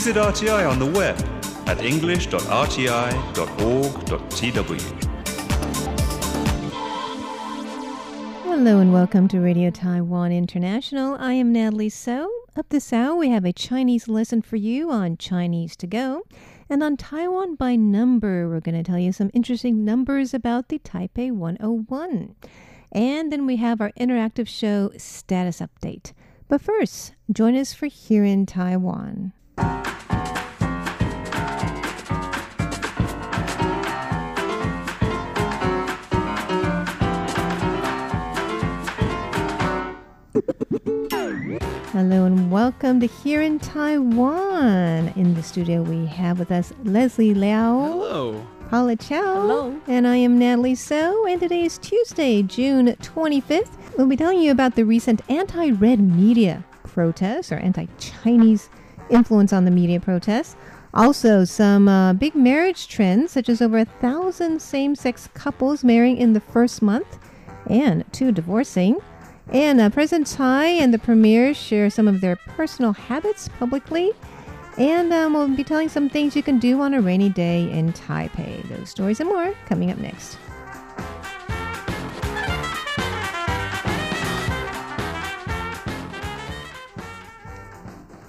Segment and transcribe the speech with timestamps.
[0.00, 1.14] Visit RTI on the web
[1.68, 4.80] at english.rti.org.tw.
[8.44, 11.18] Hello and welcome to Radio Taiwan International.
[11.20, 12.32] I am Natalie So.
[12.56, 16.22] Up this hour, we have a Chinese lesson for you on Chinese to go.
[16.70, 20.78] And on Taiwan by number, we're going to tell you some interesting numbers about the
[20.78, 22.36] Taipei 101.
[22.90, 26.14] And then we have our interactive show status update.
[26.48, 29.34] But first, join us for Here in Taiwan.
[41.92, 45.12] Hello and welcome to Here in Taiwan.
[45.14, 47.80] In the studio, we have with us Leslie Liao.
[47.80, 48.46] Hello.
[48.68, 49.42] Paula Chow.
[49.42, 49.80] Hello.
[49.86, 51.24] And I am Natalie So.
[51.26, 53.96] And today is Tuesday, June 25th.
[53.96, 58.70] We'll be telling you about the recent anti red media protests or anti Chinese
[59.08, 60.56] influence on the media protests.
[60.94, 66.16] Also, some uh, big marriage trends, such as over a thousand same sex couples marrying
[66.16, 67.18] in the first month
[67.68, 68.98] and two divorcing.
[69.52, 74.12] And uh, President Tsai and the premier share some of their personal habits publicly.
[74.78, 77.92] And um, we'll be telling some things you can do on a rainy day in
[77.92, 78.62] Taipei.
[78.68, 80.38] Those stories and more coming up next.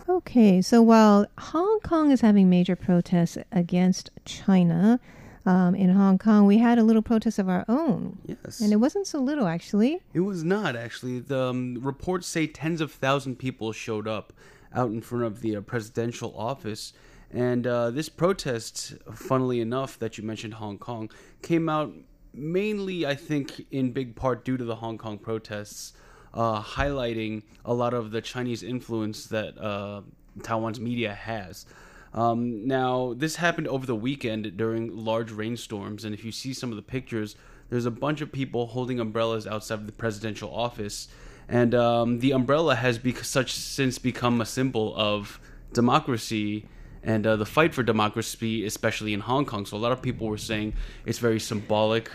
[0.10, 5.00] Okay, so while Hong Kong is having major protests against China,
[5.46, 8.18] um, in Hong Kong, we had a little protest of our own.
[8.26, 8.60] Yes.
[8.60, 10.02] And it wasn't so little, actually.
[10.14, 11.20] It was not actually.
[11.20, 14.34] The um, reports say tens of thousand people showed up
[14.74, 16.94] out in front of the uh, presidential office.
[17.34, 21.10] And uh, this protest, funnily enough, that you mentioned Hong Kong,
[21.42, 21.94] came out
[22.34, 25.94] mainly, I think, in big part due to the Hong Kong protests,
[26.34, 30.02] uh, highlighting a lot of the Chinese influence that uh,
[30.44, 31.66] Taiwan's media has.
[32.14, 36.70] Um, now, this happened over the weekend during large rainstorms, and if you see some
[36.70, 37.36] of the pictures,
[37.70, 41.08] there's a bunch of people holding umbrellas outside of the presidential office,
[41.48, 45.40] and um, the umbrella has bec- such since become a symbol of
[45.74, 46.66] democracy
[47.04, 49.66] and uh, the fight for democracy, especially in Hong Kong.
[49.66, 50.74] So a lot of people were saying
[51.06, 52.12] it's very symbolic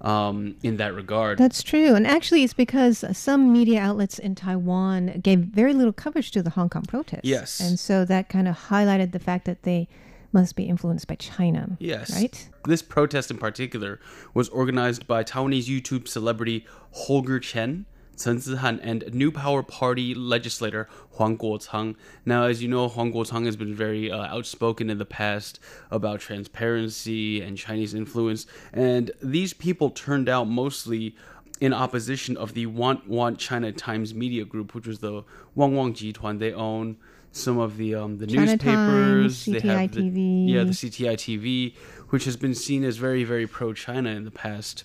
[0.00, 1.38] um, in that regard.
[1.38, 1.94] That's true.
[1.94, 6.50] And actually, it's because some media outlets in Taiwan gave very little coverage to the
[6.50, 7.24] Hong Kong protests.
[7.24, 7.60] Yes.
[7.60, 9.88] And so that kind of highlighted the fact that they
[10.32, 11.76] must be influenced by China.
[11.78, 12.12] Yes.
[12.14, 12.48] Right?
[12.64, 14.00] This protest in particular
[14.34, 20.88] was organized by Taiwanese YouTube celebrity Holger Chen, Chen Zihan, and New Power Party legislator
[21.12, 21.96] Huang Guochang.
[22.24, 25.58] Now, as you know, Huang Guochang has been very uh, outspoken in the past
[25.90, 31.14] about transparency and Chinese influence, and these people turned out mostly
[31.60, 35.24] in opposition of the Want Want China Times media group, which was the
[35.54, 36.38] Wang Wang Jituan.
[36.38, 36.96] They own
[37.32, 39.44] some of the um, the China newspapers.
[39.44, 41.74] Times, they have the, yeah, the CTI TV,
[42.10, 44.84] which has been seen as very, very pro China in the past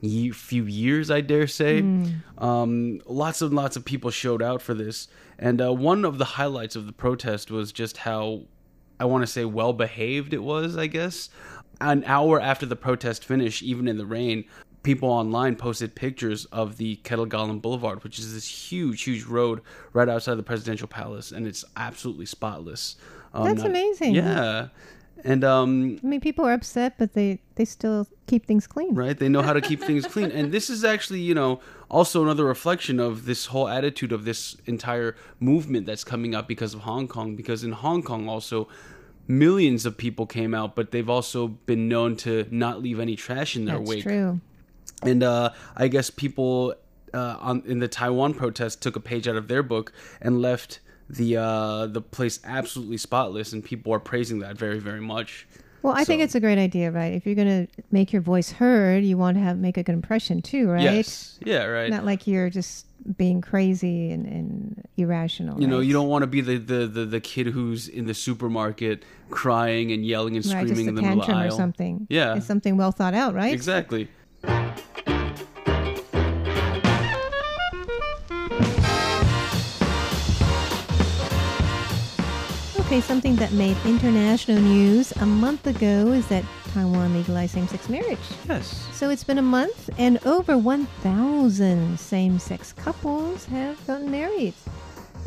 [0.00, 1.80] ye- few years, I dare say.
[2.38, 5.08] Um, lots and lots of people showed out for this.
[5.38, 8.42] And uh, one of the highlights of the protest was just how,
[8.98, 11.28] I want to say, well behaved it was, I guess.
[11.80, 14.44] An hour after the protest finished, even in the rain,
[14.82, 19.60] people online posted pictures of the Ketagalan Boulevard, which is this huge, huge road
[19.92, 22.96] right outside the presidential palace, and it's absolutely spotless.
[23.34, 24.14] Um, That's amazing.
[24.14, 24.68] Yeah.
[25.24, 28.94] And um, I mean, people are upset, but they, they still keep things clean.
[28.94, 29.18] right?
[29.18, 30.30] They know how to keep things clean.
[30.30, 31.60] And this is actually, you know,
[31.90, 36.74] also another reflection of this whole attitude of this entire movement that's coming up because
[36.74, 37.34] of Hong Kong.
[37.34, 38.68] Because in Hong Kong, also,
[39.28, 43.56] millions of people came out, but they've also been known to not leave any trash
[43.56, 44.02] in their That's wake.
[44.02, 44.40] true.
[45.02, 46.74] And uh, I guess people
[47.12, 50.80] uh, on in the Taiwan protest took a page out of their book and left
[51.08, 55.46] the uh, the place absolutely spotless, and people are praising that very, very much.
[55.82, 57.12] Well, I think it's a great idea, right?
[57.12, 59.92] If you're going to make your voice heard, you want to have make a good
[59.92, 60.82] impression too, right?
[60.82, 61.88] Yes, yeah, right.
[61.88, 65.60] Not like you're just being crazy and, and irrational.
[65.60, 68.14] You know, you don't want to be the, the, the, the kid who's in the
[68.14, 71.54] supermarket crying and yelling and right, screaming just a in the middle of the tantrum
[71.54, 72.06] or something.
[72.10, 72.36] Yeah.
[72.36, 73.52] it's something well thought out, right?
[73.52, 74.08] Exactly.
[82.96, 88.18] Okay, something that made international news a month ago is that Taiwan legalized same-sex marriage.
[88.48, 88.88] Yes.
[88.94, 94.54] So it's been a month, and over 1,000 same-sex couples have gotten married.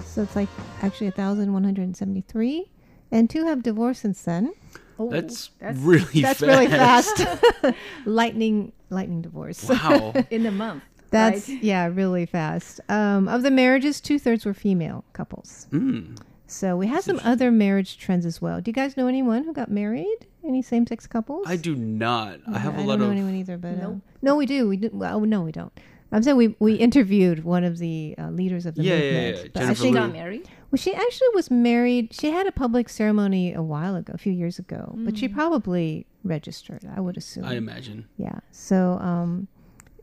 [0.04, 0.50] So it's like
[0.82, 2.72] actually 1,173,
[3.12, 4.52] and two have divorced since then.
[4.98, 6.42] Oh, That's, really That's fast.
[6.42, 7.24] really fast.
[8.06, 9.70] lightning, lightning divorce.
[9.70, 10.16] Wow.
[10.32, 10.82] in a month.
[11.12, 11.62] That's right?
[11.62, 12.82] yeah, really fast.
[12.90, 15.68] Um, of the marriages, two thirds were female couples.
[15.72, 16.20] mm.
[16.50, 18.60] So we have some other marriage trends as well.
[18.60, 20.26] Do you guys know anyone who got married?
[20.44, 21.46] Any same-sex couples?
[21.48, 22.40] I do not.
[22.52, 23.12] I have I a lot don't know of.
[23.12, 24.68] anyone either, but uh, no, we do.
[24.68, 24.90] We do.
[24.92, 25.72] Well, no, we don't.
[26.12, 29.36] I'm saying we we interviewed one of the uh, leaders of the Yeah, yeah, movement.
[29.38, 29.44] yeah.
[29.54, 30.02] but I Jennifer think Lu.
[30.02, 30.50] got married.
[30.72, 32.14] well, she actually was married.
[32.16, 36.08] She had a public ceremony a while ago, a few years ago, but she probably
[36.24, 36.84] registered.
[36.96, 37.46] I would assume.
[37.46, 38.08] I imagine.
[38.18, 38.40] Yeah.
[38.50, 39.48] So, um,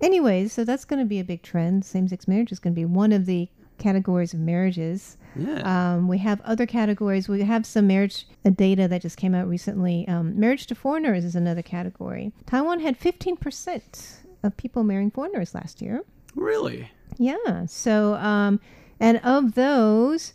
[0.01, 1.85] anyways, so that's going to be a big trend.
[1.85, 5.17] Same-sex marriage is going to be one of the categories of marriages.
[5.39, 5.95] Yeah.
[5.95, 7.29] Um, we have other categories.
[7.29, 10.07] We have some marriage uh, data that just came out recently.
[10.09, 12.33] Um, marriage to foreigners is another category.
[12.47, 16.03] Taiwan had 15% of people marrying foreigners last year.
[16.35, 16.91] really?
[17.19, 17.67] Yeah.
[17.67, 18.61] So, um,
[19.01, 20.35] and of those,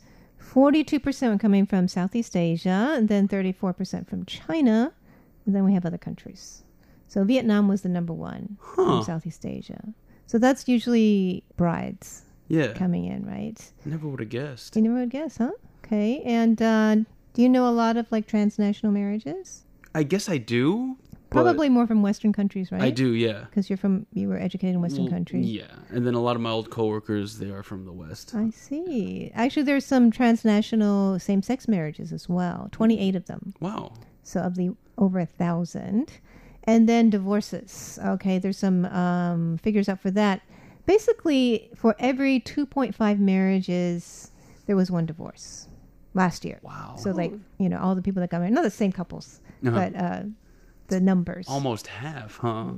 [0.53, 4.92] 42% were coming from Southeast Asia, and then 34% from China,
[5.45, 6.63] and then we have other countries.
[7.07, 8.75] So Vietnam was the number one Huh.
[8.86, 9.94] from Southeast Asia.
[10.25, 12.74] So that's usually brides Yeah.
[12.74, 13.59] coming in, right?
[13.86, 14.75] Never would have guessed.
[14.75, 15.51] You never would guess, huh?
[15.86, 16.21] Okay.
[16.25, 16.95] And uh,
[17.33, 19.63] do you know a lot of like transnational marriages?
[19.95, 20.98] I guess I do.
[21.30, 22.81] Probably more from Western countries, right?
[22.81, 23.13] I do.
[23.13, 23.45] Yeah.
[23.50, 25.50] Because you're from, you were educated in Western Well, countries.
[25.50, 28.36] Yeah, and then a lot of my old coworkers they are from the west.
[28.36, 29.31] I see.
[29.33, 32.68] Actually, there's some transnational same-sex marriages as well.
[32.74, 33.54] Twenty-eight of them.
[33.62, 33.94] Wow.
[34.24, 36.12] So of the over a thousand,
[36.65, 37.97] and then divorces.
[38.06, 40.42] Okay, there's some um, figures out for that.
[40.96, 44.32] Basically, for every 2.5 marriages,
[44.66, 45.68] there was one divorce
[46.14, 46.60] last year.
[46.64, 46.96] Wow.
[46.98, 49.72] So like you know all the people that got married, not the same couples, Uh-huh.
[49.80, 50.24] but uh,
[50.88, 51.46] the numbers.
[51.48, 52.74] Almost half, huh?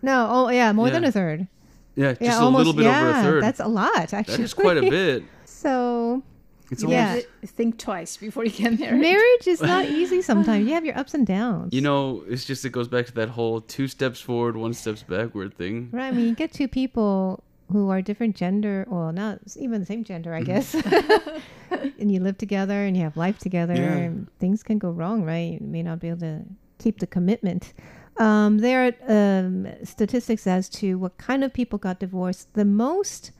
[0.00, 1.10] No, oh yeah, more than Yeah.
[1.10, 1.48] a third.
[1.96, 3.42] Yeah, just yeah, a almost, little bit yeah, over a third.
[3.42, 4.36] That's a lot, actually.
[4.36, 5.22] that is quite a bit.
[5.44, 6.22] So
[6.70, 7.08] It's Yeah.
[7.10, 7.26] almost,
[7.58, 9.00] Think twice before you get married.
[9.02, 10.66] marriage is not easy sometimes.
[10.66, 11.74] You have your ups and downs.
[11.74, 15.02] you know, it's just it goes back to that whole two steps forward, one steps
[15.02, 15.90] backward thing.
[15.92, 16.08] right?
[16.08, 20.04] I mean, you get two people who are different gender, well, not even the same
[20.04, 20.74] gender, I guess,
[21.70, 23.74] and you live together and you have life together.
[23.74, 23.96] Yeah.
[23.96, 25.60] And things can go wrong, right?
[25.60, 26.42] You may not be able to
[26.78, 27.72] keep the commitment.
[28.18, 32.52] Um, there are um, statistics as to what kind of people got divorced.
[32.54, 33.32] The most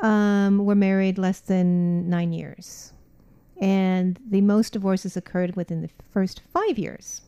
[0.00, 2.92] um, were married less than nine years,
[3.58, 7.22] and the most divorces occurred within the first five years.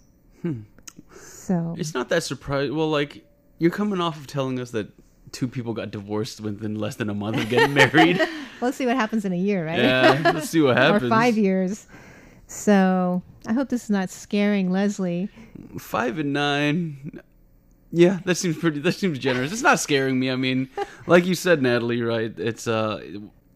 [1.13, 2.77] So It's not that surprising.
[2.77, 3.25] Well, like
[3.59, 4.89] you're coming off of telling us that
[5.33, 8.21] two people got divorced within less than a month of getting married.
[8.61, 9.79] let's see what happens in a year, right?
[9.79, 11.05] yeah, let's see what happens.
[11.05, 11.87] or five years.
[12.47, 15.29] So I hope this is not scaring Leslie.
[15.79, 17.21] Five and nine.
[17.91, 18.81] Yeah, that seems pretty.
[18.81, 19.53] That seems generous.
[19.53, 20.31] It's not scaring me.
[20.31, 20.69] I mean,
[21.07, 22.33] like you said, Natalie, right?
[22.39, 23.03] It's uh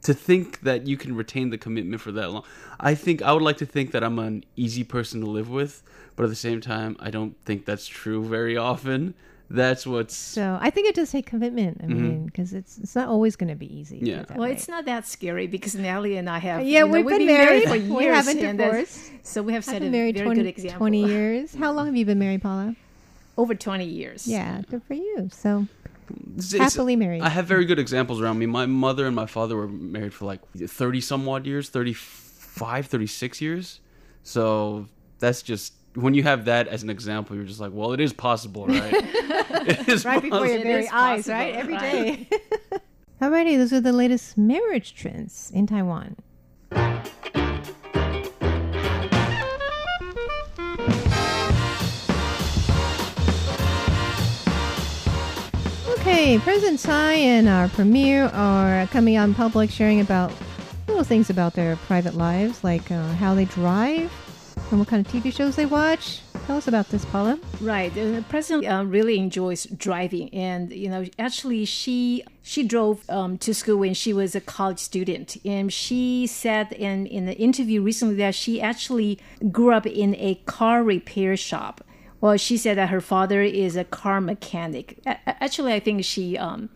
[0.03, 2.45] to think that you can retain the commitment for that long.
[2.81, 5.83] I think I would like to think that I'm an easy person to live with,
[6.17, 9.15] but at the same time, I don't think that's true very often.
[9.51, 11.81] That's what's So I think it does take commitment.
[11.83, 13.97] I mean, because it's it's not always going to be easy.
[13.97, 14.07] Mm-hmm.
[14.07, 14.15] Yeah.
[14.17, 14.53] do it that Well, way.
[14.55, 16.61] it's not that scary because Natalie and I have.
[16.63, 17.83] Yeah, you know, we've we've been been married, married.
[17.89, 18.17] for We years.
[18.27, 19.11] haven't divorced.
[19.25, 20.79] So we have I've set been a married very 20, good example.
[20.79, 21.55] 20 years.
[21.55, 22.75] How long have you been married, Paula?
[23.37, 24.27] Over 20 years.
[24.27, 25.29] Yeah, good for you.
[25.33, 25.67] So
[26.35, 27.23] it's- it's- happily married.
[27.23, 28.47] I have very good examples around me.
[28.47, 33.41] My mother and my father were married for like 30 some odd years, 35, 36
[33.41, 33.81] years.
[34.23, 34.87] So
[35.19, 38.13] that's just when you have that as an example, you're just like, well, it is
[38.13, 38.93] possible, right?
[38.95, 41.55] it is right before your very eyes, possible, right?
[41.55, 42.31] Every right.
[42.31, 42.39] day.
[43.21, 46.17] Alrighty, those are the latest marriage trends in Taiwan.
[56.01, 60.33] Okay, President Tsai and our premier are coming out in public sharing about
[60.89, 64.11] little things about their private lives, like uh, how they drive
[64.73, 66.21] and what kind of TV shows they watch.
[66.47, 67.39] Tell us about this, Paula.
[67.61, 67.95] Right.
[67.95, 73.55] The president uh, really enjoys driving, and you know, actually, she she drove um, to
[73.55, 78.17] school when she was a college student, and she said in in the interview recently
[78.17, 79.21] that she actually
[79.53, 81.85] grew up in a car repair shop.
[82.21, 84.99] Well, she said that her father is a car mechanic.
[85.07, 86.71] A- Actually, I think she um,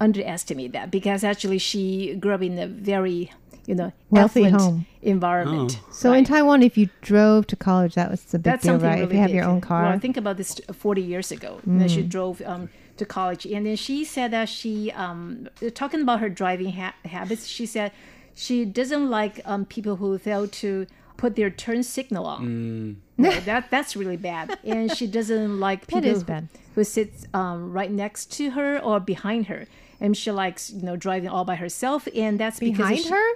[0.00, 3.32] underestimated that because actually she grew up in a very
[3.66, 4.86] you know Wealthy home.
[5.02, 5.80] environment.
[5.90, 8.88] So in Taiwan, if you drove to college, that was the big That's deal, something
[8.88, 8.94] right?
[9.00, 9.36] really if you have big.
[9.36, 9.84] your own car.
[9.84, 11.60] Well, think about this 40 years ago.
[11.66, 13.46] You know, she drove um, to college.
[13.46, 17.92] And then she said that she, um, talking about her driving ha- habits, she said
[18.34, 22.96] she doesn't like um, people who fail to put their turn signal on.
[23.16, 24.58] No, that That's really bad.
[24.64, 26.48] And she doesn't like people is who- bad.
[26.74, 29.66] who sits um, right next to her or behind her.
[30.00, 32.08] And she likes, you know, driving all by herself.
[32.14, 33.26] And that's because Behind her?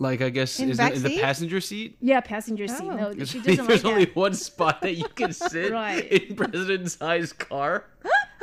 [0.00, 1.20] Like I guess In is back it in the seat?
[1.20, 1.96] passenger seat.
[2.00, 2.88] Yeah, passenger seat.
[2.90, 2.96] Oh.
[2.96, 4.16] No, There's she doesn't there's like only that.
[4.16, 6.04] one spot that you can sit Right.
[6.10, 7.84] in President Tsai's car.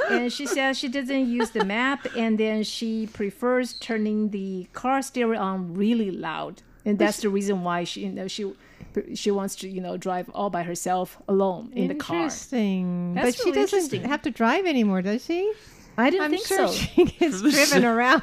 [0.09, 5.01] and she says she doesn't use the map and then she prefers turning the car
[5.01, 8.53] stereo on really loud and that's the reason why she you know she
[9.15, 12.15] she wants to you know drive all by herself alone in the car.
[12.17, 13.13] Interesting.
[13.15, 14.09] That's but she really doesn't interesting.
[14.09, 15.51] have to drive anymore, does she?
[15.99, 16.73] I didn't I'm think sure so.
[16.73, 18.21] she gets driven around.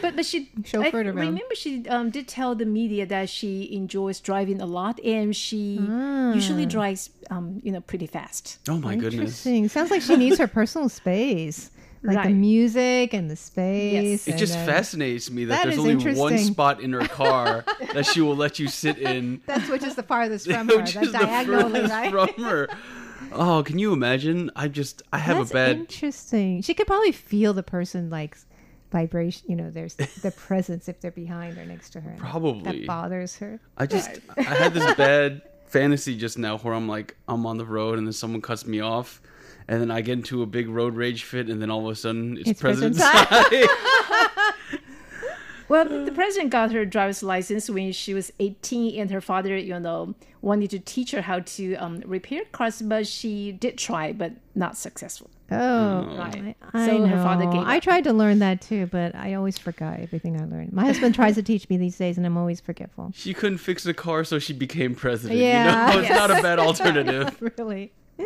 [0.00, 1.16] But but she Chauffeured I around.
[1.16, 5.78] remember she um, did tell the media that she enjoys driving a lot and she
[5.80, 6.32] Ah.
[6.34, 8.58] usually drives um, you know pretty fast.
[8.68, 9.14] Oh my goodness.
[9.46, 9.68] Interesting.
[9.68, 11.70] Sounds like she needs her personal space,
[12.02, 14.26] like the music and the space.
[14.26, 17.64] It just uh, fascinates me that, that there's only one spot in her car
[17.94, 19.40] that she will let you sit in.
[19.46, 20.76] That's which is the farthest from her.
[20.78, 22.10] which That's is the diagonally, furthest right?
[22.34, 22.68] from her.
[23.34, 24.50] Oh, can you imagine?
[24.56, 26.62] I just I have That's a bad interesting.
[26.62, 28.36] She could probably feel the person like
[28.90, 29.50] vibration.
[29.50, 32.14] You know, there's the presence if they're behind or next to her.
[32.18, 32.62] Probably.
[32.62, 33.60] that bothers her.
[33.76, 37.64] I just I had this bad fantasy just now where I'm like I'm on the
[37.64, 39.22] road and then someone cuts me off
[39.68, 41.96] and then I get into a big road rage fit and then all of a
[41.96, 44.52] sudden it's, It's President President Tsai.
[45.72, 49.80] Well, the president got her driver's license when she was 18, and her father, you
[49.80, 54.32] know, wanted to teach her how to um, repair cars, but she did try, but
[54.54, 55.30] not successful.
[55.50, 56.54] Oh, Right.
[56.74, 57.06] I, I So know.
[57.06, 57.82] her father gave I up.
[57.82, 60.72] tried to learn that too, but I always forgot everything I learned.
[60.74, 63.12] My husband tries to teach me these days, and I'm always forgetful.
[63.14, 65.40] she couldn't fix a car so she became president.
[65.40, 65.88] Yeah.
[65.88, 67.36] You know, it's not a bad alternative.
[67.58, 67.92] really.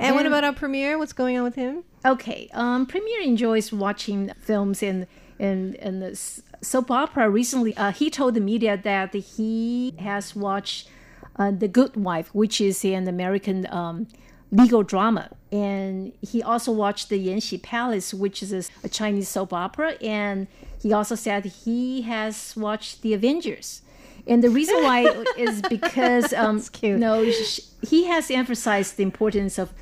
[0.00, 0.96] and what about our premiere?
[0.98, 1.84] What's going on with him?
[2.04, 5.06] Okay, um, Premier enjoys watching films and
[5.38, 6.16] and and the
[6.62, 7.28] soap opera.
[7.30, 10.88] Recently, uh, he told the media that he has watched
[11.36, 14.08] uh, The Good Wife, which is an American um,
[14.50, 19.52] legal drama, and he also watched The Yanxi Palace, which is a, a Chinese soap
[19.52, 20.46] opera, and
[20.82, 23.82] he also said he has watched The Avengers.
[24.26, 26.98] And the reason why is because um, cute.
[26.98, 29.72] no, sh- he has emphasized the importance of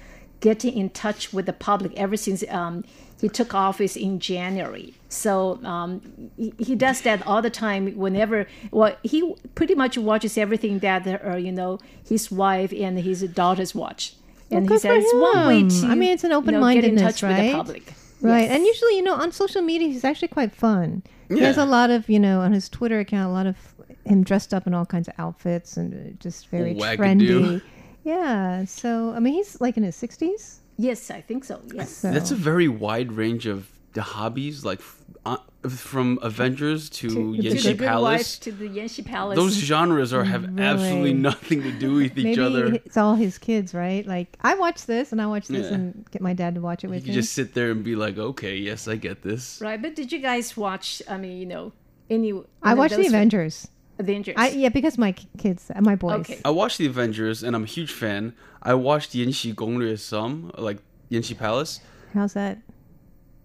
[0.40, 2.84] getting in touch with the public ever since um,
[3.20, 4.94] he took office in January.
[5.08, 6.02] So um,
[6.36, 7.86] he, he does that all the time.
[7.96, 13.22] Whenever, well, he pretty much watches everything that uh, you know his wife and his
[13.22, 14.14] daughters watch,
[14.50, 15.68] and Well, he good for says it's one way him.
[15.70, 17.52] to I mean, it's an you know, get open-mindedness, touch with the right?
[17.54, 17.92] public.
[18.20, 18.42] Right.
[18.42, 18.50] Yes.
[18.52, 21.02] And usually, you know, on social media, he's actually quite fun.
[21.28, 23.56] He has a lot of, you know, on his Twitter account, a lot of
[24.04, 26.96] him dressed up in all kinds of outfits and uh, just very Wackadoo.
[26.96, 27.62] trendy.
[28.04, 28.64] Yeah.
[28.64, 30.60] So, I mean, he's like in his 60s.
[30.76, 31.60] Yes, I think so.
[31.74, 31.90] Yes.
[31.90, 32.10] So.
[32.12, 35.36] That's a very wide range of the hobbies, like f- uh,
[35.68, 38.36] from Avengers to, To- to to the Good Palace.
[38.36, 39.36] Wife, to the Yanxi Palace.
[39.36, 42.74] Those genres are have absolutely nothing to do with each Maybe other.
[42.74, 44.06] it's all his kids, right?
[44.06, 45.74] Like, I watch this and I watch this Yeah.
[45.76, 47.20] and get my dad to watch it with can me.
[47.20, 49.58] just sit there and be like, okay, yes, I get this.
[49.62, 49.80] right.
[49.80, 51.02] But did you guys watch?
[51.08, 51.72] I mean, you know,
[52.10, 52.32] any?
[52.62, 53.66] I watch the those Avengers.
[53.98, 54.34] Avengers.
[54.38, 56.20] I yeah, because my kids, uh, my boys.
[56.20, 56.40] Okay.
[56.44, 58.34] I watched the Avengers and I'm a huge fan.
[58.62, 60.78] I watched Yanxi Gonglie some, like
[61.10, 61.80] Yanxi Palace.
[62.14, 62.58] How's that?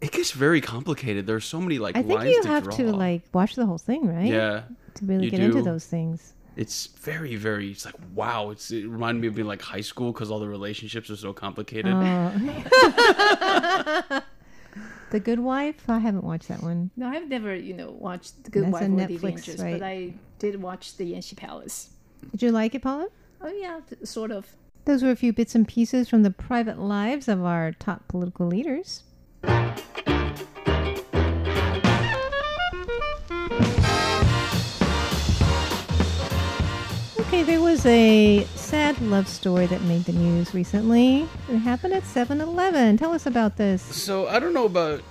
[0.02, 1.28] It gets very complicated.
[1.28, 2.76] There's so many like I think lines you to have draw.
[2.78, 4.26] to like watch the whole thing, right?
[4.26, 4.64] yeah,
[4.96, 6.34] To really you get into those things.
[6.58, 7.70] it's very very.
[7.72, 8.50] It's like wow.
[8.50, 11.34] It's it reminded me of being like high school because all the relationships are so
[11.34, 11.94] complicated.
[11.94, 12.32] Oh.
[15.12, 15.90] the Good Wife.
[15.90, 16.90] I haven't watched that one.
[16.96, 19.60] No, I've never, you know, watched The Good That's Wife a or The Netflix, Avengers,
[19.62, 19.80] right?
[19.80, 21.92] but I did watch The Yanxi Palace.
[22.32, 23.10] Did you like it, Paula?
[23.42, 24.48] Oh yeah, th- sort of.
[24.86, 28.48] Those were a few bits and pieces from the private lives of our top political
[28.48, 29.04] leaders.
[37.20, 41.28] Okay, there was a sad love story that made the news recently.
[41.50, 42.98] It happened at 7 Eleven.
[42.98, 43.84] Tell us about this.
[43.84, 45.04] So I don't know about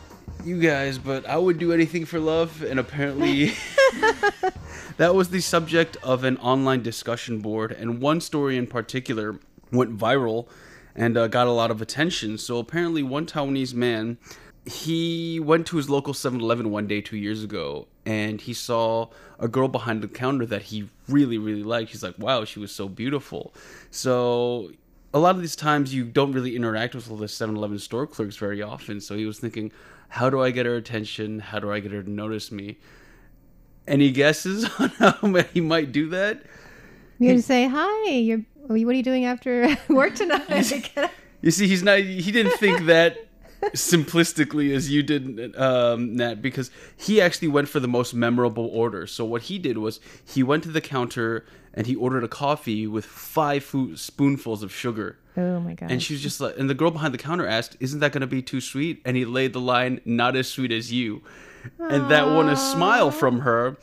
[0.45, 3.47] you guys, but I would do anything for love, and apparently
[4.97, 9.39] that was the subject of an online discussion board, and one story in particular
[9.73, 10.49] went viral
[10.95, 12.39] and uh, got a lot of attention.
[12.39, 14.19] So apparently, one Taiwanese man
[14.67, 19.49] he went to his local 7-Eleven one day two years ago, and he saw a
[19.49, 21.91] girl behind the counter that he really really liked.
[21.93, 23.55] He's like, "Wow, she was so beautiful."
[23.91, 24.73] So
[25.13, 28.37] a lot of these times you don't really interact with all the 7-Eleven store clerks
[28.37, 29.01] very often.
[29.01, 29.73] So he was thinking,
[30.11, 31.39] how do I get her attention?
[31.39, 32.79] How do I get her to notice me?
[33.87, 35.13] Any guesses on how
[35.53, 36.43] he might do that?
[37.19, 40.91] You're to say, Hi, you're, what are you doing after work tonight?
[41.43, 42.01] You see, he's not.
[42.01, 43.17] He didn't think that
[43.69, 49.07] simplistically as you did, um, Nat, because he actually went for the most memorable order.
[49.07, 52.87] So what he did was he went to the counter and he ordered a coffee
[52.87, 53.65] with five
[53.95, 55.17] spoonfuls of sugar.
[55.37, 55.91] Oh my God.
[55.91, 58.21] And she was just like, and the girl behind the counter asked, "Isn't that going
[58.23, 61.23] to be too sweet?" And he laid the line, "Not as sweet as you,"
[61.79, 63.77] and that won a smile from her,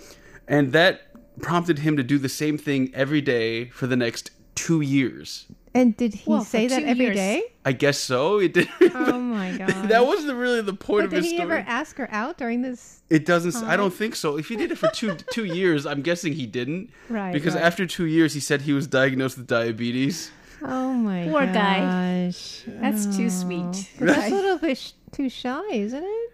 [0.48, 1.01] and that
[1.42, 5.46] prompted him to do the same thing every day for the next two years.
[5.75, 7.16] And did he Well, say that two every years.
[7.16, 7.44] day?
[7.63, 8.39] I guess so.
[8.39, 8.68] It did.
[8.96, 9.89] Oh my god.
[9.89, 11.58] that wasn't really the point But of did his he story.
[11.60, 13.01] ever ask her out during this?
[13.12, 13.56] It doesn't.
[13.63, 14.38] I don't think so.
[14.38, 16.89] If he did it for two two years, I'm guessing he didn't.
[17.10, 17.63] Right, Because right.
[17.63, 20.32] after two years, he said he was diagnosed with diabetes.
[20.64, 22.26] Oh my Poor guy.
[22.28, 22.64] gosh.
[22.68, 23.90] That's too sweet.
[24.00, 26.32] That's a little bit sh- too shy, isn't it?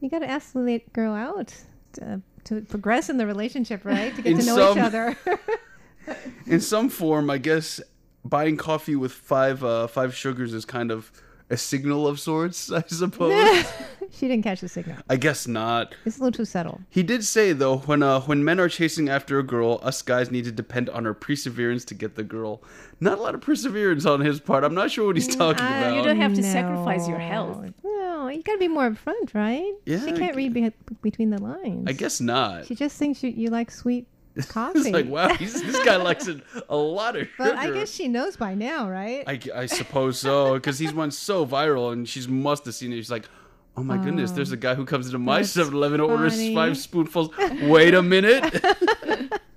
[0.00, 1.54] You got to ask the late girl out
[1.94, 4.14] to, to progress in the relationship, right?
[4.16, 5.16] To get In to know some- each other.
[6.46, 7.80] In some form, I guess
[8.24, 11.12] buying coffee with five uh, five sugars is kind of
[11.52, 12.72] a signal of sorts.
[12.80, 13.66] I suppose.
[14.10, 14.96] she didn't catch the signal.
[15.08, 15.94] I guess not.
[16.04, 16.80] It's a little too subtle.
[16.88, 20.30] He did say though, when uh, when men are chasing after a girl, us guys
[20.30, 22.62] need to depend on our perseverance to get the girl.
[23.00, 24.64] Not a lot of perseverance on his part.
[24.64, 25.96] I'm not sure what he's talking I- about.
[25.96, 27.64] You don't have to sacrifice your health.
[27.84, 29.72] No, you got to be more upfront, right?
[29.86, 31.84] Yeah, She can't read be- between the lines.
[31.88, 32.66] I guess not.
[32.66, 34.06] She just thinks you, you like sweet
[34.40, 34.78] coffee.
[34.78, 37.32] It's like wow, he's, this guy likes it a lot of sugar.
[37.38, 39.24] But I guess she knows by now, right?
[39.26, 42.96] I, I suppose so because he's went so viral and she's must have seen it.
[42.96, 43.28] She's like,
[43.76, 46.54] oh my goodness, there's a um, guy who comes into my that's 7-Eleven and orders
[46.54, 47.30] five spoonfuls.
[47.62, 48.64] Wait a minute.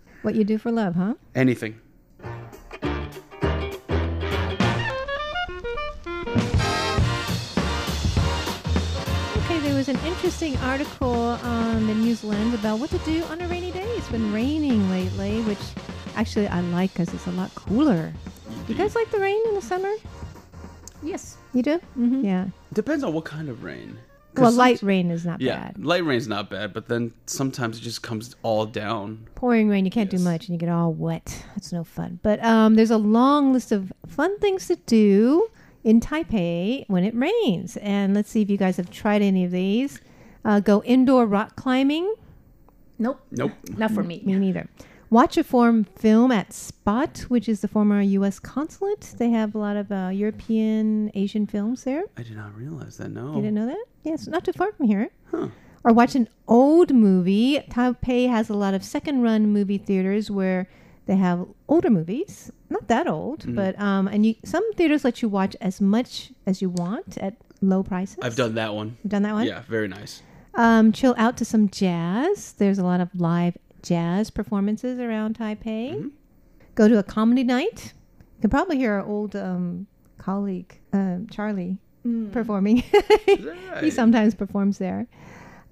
[0.22, 1.15] what you do for love, huh?
[1.34, 1.79] Anything.
[10.15, 13.84] Interesting article on the News Lens about what to do on a rainy day.
[13.89, 15.60] It's been raining lately, which
[16.15, 18.12] actually I like because it's a lot cooler.
[18.67, 19.91] You guys like the rain in the summer?
[21.03, 21.38] Yes.
[21.53, 21.77] You do?
[22.00, 22.25] Mm-hmm.
[22.25, 22.45] Yeah.
[22.74, 24.00] Depends on what kind of rain.
[24.36, 25.86] Well, light rain is not Yeah, bad.
[25.86, 29.27] light rain's not bad, but then sometimes it just comes all down.
[29.36, 31.45] Pouring rain, you can't do much and you get all wet.
[31.55, 32.19] That's no fun.
[32.24, 35.50] But um, there's a long list of fun things to do
[35.85, 37.77] in Taipei when it rains.
[37.77, 40.01] And let's see if you guys have tried any of these.
[40.43, 42.13] Uh, go indoor rock climbing.
[42.99, 43.21] Nope.
[43.31, 43.51] Nope.
[43.77, 44.21] Not for me.
[44.25, 44.67] Me neither.
[45.11, 48.39] Watch a foreign film at Spot, which is the former U.S.
[48.39, 49.13] consulate.
[49.17, 52.03] They have a lot of uh, European, Asian films there.
[52.17, 53.09] I did not realize that.
[53.09, 53.35] No.
[53.35, 53.85] You didn't know that?
[54.03, 55.11] Yes, not too far from here.
[55.29, 55.49] Huh.
[55.83, 57.59] Or watch an old movie.
[57.69, 60.67] Taipei has a lot of second-run movie theaters where
[61.05, 63.55] they have older movies, not that old, Mm-hmm.
[63.55, 67.35] but um, and you some theaters let you watch as much as you want at
[67.61, 68.18] low prices.
[68.22, 68.98] I've done that one.
[69.03, 69.46] You've done that one.
[69.48, 70.22] Yeah, very nice.
[70.55, 72.53] Um, chill out to some jazz.
[72.53, 75.94] There's a lot of live jazz performances around Taipei.
[75.96, 76.07] Mm-hmm.
[76.75, 77.94] Go to a comedy night.
[78.37, 79.87] You can probably hear our old um,
[80.18, 81.77] colleague um, Charlie
[82.31, 82.83] performing.
[83.79, 85.07] he sometimes performs there.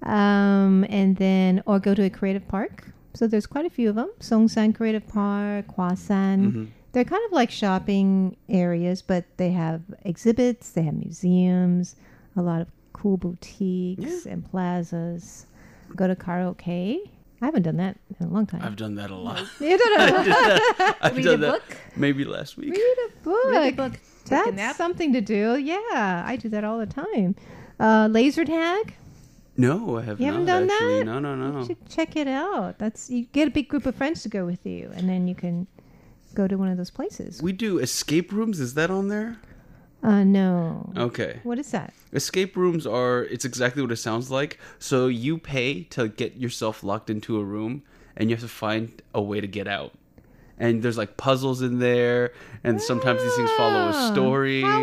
[0.02, 2.90] Um, and then, or go to a creative park.
[3.14, 4.10] So there's quite a few of them.
[4.20, 6.38] Songshan Creative Park, Huashan.
[6.46, 6.64] Mm-hmm.
[6.92, 11.96] They're kind of like shopping areas, but they have exhibits, they have museums,
[12.36, 15.46] a lot of cool boutiques and plazas.
[15.96, 16.98] Go to karaoke.
[17.42, 18.62] I haven't done that in a long time.
[18.62, 19.44] I've done that a lot.
[19.60, 19.98] you don't
[20.28, 20.92] know.
[21.00, 21.76] I've Read done a that book?
[21.96, 22.70] maybe last week.
[22.70, 23.44] Read a book.
[23.46, 23.92] Read a book.
[24.24, 25.56] Take a That's something to do.
[25.58, 27.34] Yeah, I do that all the time.
[27.78, 28.94] Uh, laser tag.
[29.56, 30.98] No, I have You haven't not done actually.
[30.98, 31.04] that?
[31.04, 31.66] No, no, You no.
[31.66, 32.78] should check it out.
[32.78, 35.34] That's you get a big group of friends to go with you, and then you
[35.34, 35.66] can
[36.34, 37.40] go to one of those places.
[37.40, 38.58] We do escape rooms.
[38.58, 39.36] Is that on there?
[40.02, 40.92] Uh, no.
[40.96, 41.40] Okay.
[41.44, 41.94] What is that?
[42.12, 44.58] Escape rooms are it's exactly what it sounds like.
[44.78, 47.82] So you pay to get yourself locked into a room
[48.16, 49.92] and you have to find a way to get out.
[50.58, 54.82] And there's like puzzles in there and sometimes these things follow a Ah, story how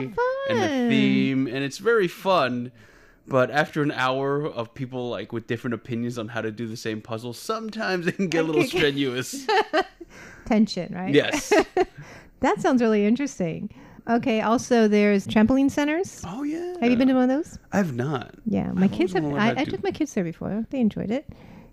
[0.50, 2.72] and a theme and it's very fun.
[3.28, 6.76] But after an hour of people like with different opinions on how to do the
[6.78, 9.46] same puzzle, sometimes it can get a little strenuous.
[10.46, 11.14] Tension, right?
[11.14, 11.54] yes.
[12.42, 13.70] That sounds really interesting.
[14.10, 14.42] Okay.
[14.42, 16.24] Also, there's trampoline centers.
[16.26, 16.74] Oh yeah.
[16.82, 17.60] Have you been to one of those?
[17.72, 18.34] I've not.
[18.48, 19.24] Yeah, my I've kids have.
[19.24, 20.66] I, I took my kids there before.
[20.72, 21.30] They enjoyed it,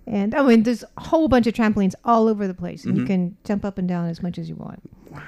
[0.07, 3.05] and I mean, there's a whole bunch of trampolines all over the place, and you
[3.05, 3.07] Mm-hmm.
[3.13, 4.81] can jump up and down as much as you want.
[5.11, 5.23] Wow.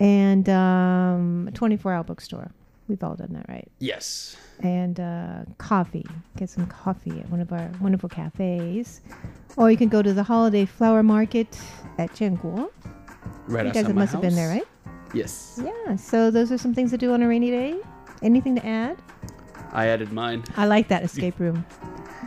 [0.00, 2.50] And um, a 24-hour bookstore.
[2.90, 3.70] We've all done that, right?
[3.78, 4.36] Yes.
[4.64, 6.04] And uh, coffee.
[6.36, 9.00] Get some coffee at one of our wonderful cafes,
[9.56, 11.56] or you can go to the holiday flower market
[11.98, 12.68] at Jianguo.
[13.46, 14.66] Right You guys must have been there, right?
[15.14, 15.60] Yes.
[15.62, 15.94] Yeah.
[15.94, 17.78] So those are some things to do on a rainy day.
[18.22, 19.00] Anything to add?
[19.70, 20.42] I added mine.
[20.56, 21.64] I like that escape room.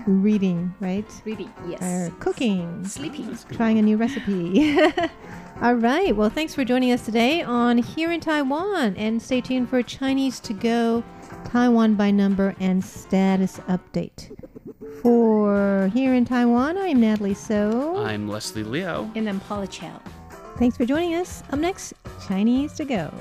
[0.06, 1.06] Reading, right?
[1.24, 1.52] Reading.
[1.68, 1.82] Yes.
[1.82, 2.86] Or cooking.
[2.86, 3.38] Sleeping.
[3.52, 4.78] Trying a new recipe.
[5.62, 6.14] All right.
[6.16, 8.96] Well, thanks for joining us today on Here in Taiwan.
[8.98, 11.04] And stay tuned for Chinese to Go,
[11.46, 14.38] Taiwan by number, and status update.
[15.02, 18.04] For Here in Taiwan, I'm Natalie So.
[18.04, 19.10] I'm Leslie Leo.
[19.16, 20.02] And I'm Paula Chow.
[20.58, 21.44] Thanks for joining us.
[21.52, 21.94] Up next,
[22.28, 23.14] Chinese to Go.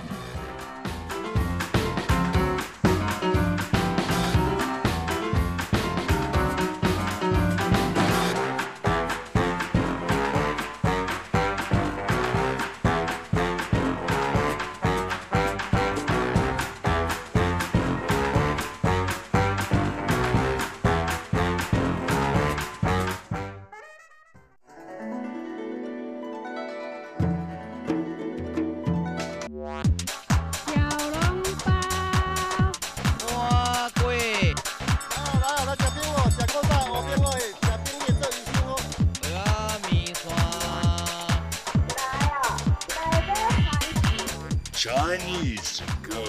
[44.84, 46.24] Chinese to go.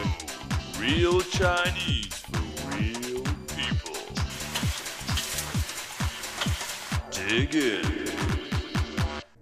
[0.79, 3.97] Real Chinese for real people.
[7.09, 8.11] Dig in.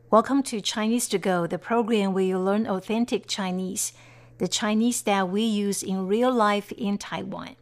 [0.09, 3.91] Welcome to Chinese to Go, the program where you learn authentic Chinese,
[4.37, 7.57] the Chinese that we use in real life in Taiwan.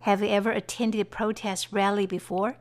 [0.00, 2.56] Have you ever attended a protest rally before?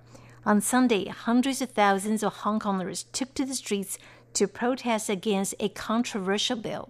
[0.45, 3.97] On Sunday, hundreds of thousands of Hong Kongers took to the streets
[4.33, 6.89] to protest against a controversial bill.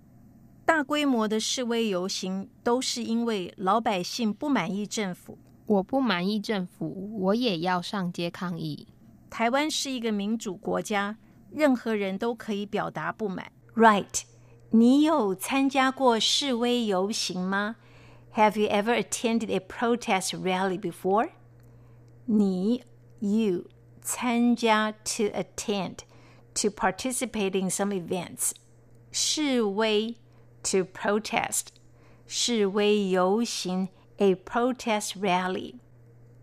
[0.70, 5.38] 大规模的示威游行都是因为老百姓不满意政府。
[5.66, 8.86] 我不满意政府，我也要上街抗议。
[9.28, 11.18] 台湾是一个民主国家，
[11.50, 13.50] 任何人都可以表达不满。
[13.74, 14.22] Right？
[14.70, 17.76] 你有参加过示威游行吗？
[18.34, 21.30] Have you ever attended a protest rally before？
[22.26, 22.82] 你
[23.18, 23.64] you
[24.02, 25.98] 参加 to attend
[26.54, 28.52] to participate in some events。
[29.10, 30.14] 示威
[30.62, 31.66] to protest，
[32.26, 35.76] 示威游行 a protest rally。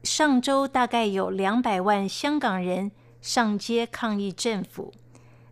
[0.03, 4.93] 上周大概有两百万香港人上街抗议政府。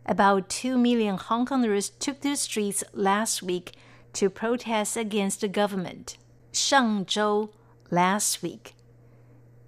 [0.03, 3.73] About two million Hong Kongers took to the streets last week
[4.13, 6.15] to protest against the government.
[6.51, 7.49] 上周
[7.89, 8.73] last week.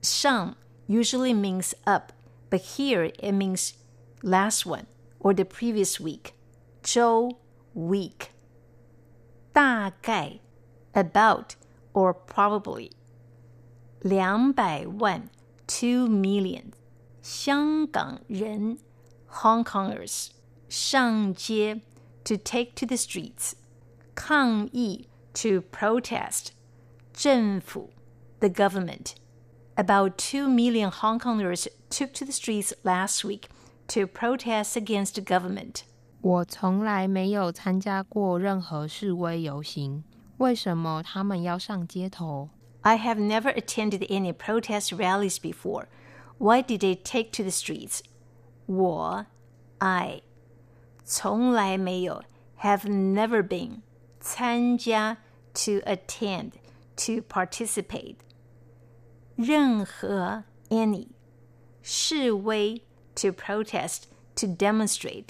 [0.02, 0.56] 上
[0.88, 2.12] usually means up,
[2.50, 3.74] but here it means
[4.22, 4.88] last one
[5.20, 6.34] or the previous week.
[6.82, 7.38] 周
[7.74, 8.32] week.
[9.58, 10.40] 大概
[10.94, 11.56] about
[11.94, 12.92] or probably
[14.02, 15.30] 两百万
[15.68, 16.74] two million
[17.22, 18.78] 香港人
[19.28, 20.30] Hong Kongers
[20.68, 21.82] 上街
[22.24, 23.54] to take to the streets
[24.16, 26.50] 抗议 to protest
[27.14, 27.92] 政府
[28.40, 29.14] the government
[29.76, 33.50] about 2 million Hong Kongers took to the streets last week
[33.88, 35.84] to protest against the government
[36.22, 40.04] 我从来没有参加过任何示威游行，
[40.38, 42.50] 为什么他们要上街头？
[42.82, 45.88] I have never attended any protest rallies before.
[46.38, 48.00] Why did they take to the streets?
[48.66, 49.26] 我
[49.80, 50.22] I
[51.04, 52.24] 从来没有
[52.62, 53.82] have never been
[54.20, 55.18] 参加
[55.54, 56.54] to attend
[56.96, 58.16] to participate
[59.36, 61.08] 任何 any
[61.82, 62.82] 示威
[63.16, 64.04] to protest
[64.36, 65.30] to demonstrate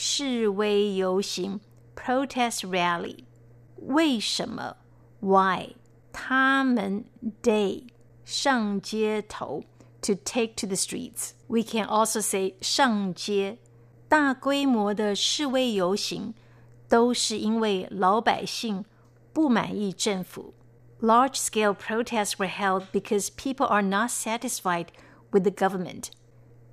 [0.00, 1.60] 示威游行
[1.94, 3.24] protest rally
[3.76, 4.76] 为什么
[5.20, 5.74] why
[6.12, 7.04] 他们
[7.42, 7.84] they
[8.24, 9.62] 上街头
[10.02, 11.32] to take to the streets.
[11.48, 13.58] We can also say 上街。
[14.08, 16.34] 大规模的示威游行
[16.88, 18.84] 都是因为老百姓
[19.32, 20.54] 不满意政府。
[21.00, 24.86] Large scale protests were held because people are not satisfied
[25.30, 26.10] with the government.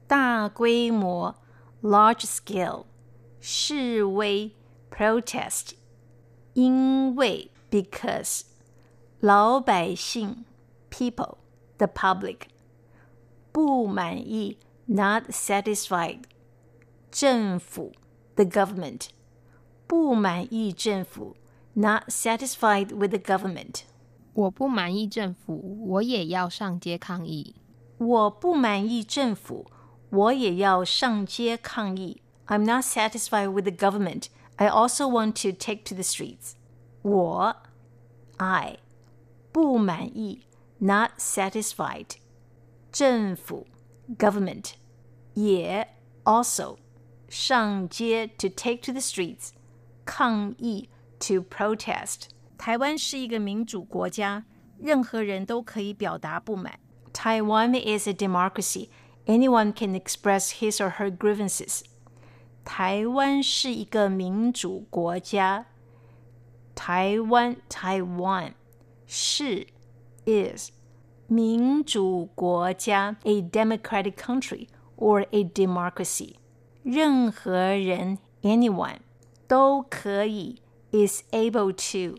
[0.08, 1.36] 大规模
[1.82, 2.86] large scale
[3.40, 4.52] 示威
[4.90, 5.72] protest
[6.54, 8.42] 因为 because
[9.20, 10.46] 老百姓
[10.90, 11.38] people
[11.78, 12.42] the public
[13.52, 16.24] 不满意 not satisfied
[17.12, 17.94] 政府
[18.36, 19.08] the government
[19.88, 21.36] 不满意政府
[21.74, 23.82] not satisfied with the government
[24.34, 27.56] 我不满意政府，我也要上街抗议。
[28.00, 29.68] 我不满意政府，
[30.10, 32.20] 我也要上街抗议。
[32.48, 34.30] I'm not satisfied with the government.
[34.58, 36.54] I also want to take to the streets.
[37.02, 37.56] 我
[38.38, 38.78] I
[39.52, 40.46] 不满意
[40.80, 42.18] not satisfied.
[42.92, 43.68] 政府
[44.18, 44.74] government
[45.34, 45.88] 也
[46.24, 46.78] also
[47.30, 49.52] 上街 to take to the streets.
[50.06, 52.28] 抗议 to protest.
[52.58, 54.46] 台湾是一个民主国家，
[54.80, 56.80] 任何人都可以表达不满。
[57.14, 58.90] Taiwan is a democracy.
[59.26, 61.82] Anyone can express his or her grievances.
[62.68, 65.66] 台湾是一个民主国家。
[66.76, 68.54] 台湾 Taiwan
[69.06, 69.68] 是
[70.26, 70.72] is
[71.28, 74.68] 民主国家 a democratic country
[74.98, 76.36] or a democracy.
[76.84, 78.98] 任何人 anyone
[79.48, 82.18] 都可以 is able to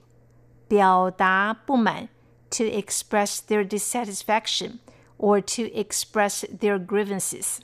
[0.69, 2.09] 表达不满
[2.51, 4.79] to express their dissatisfaction
[5.19, 7.59] or to express their grievances.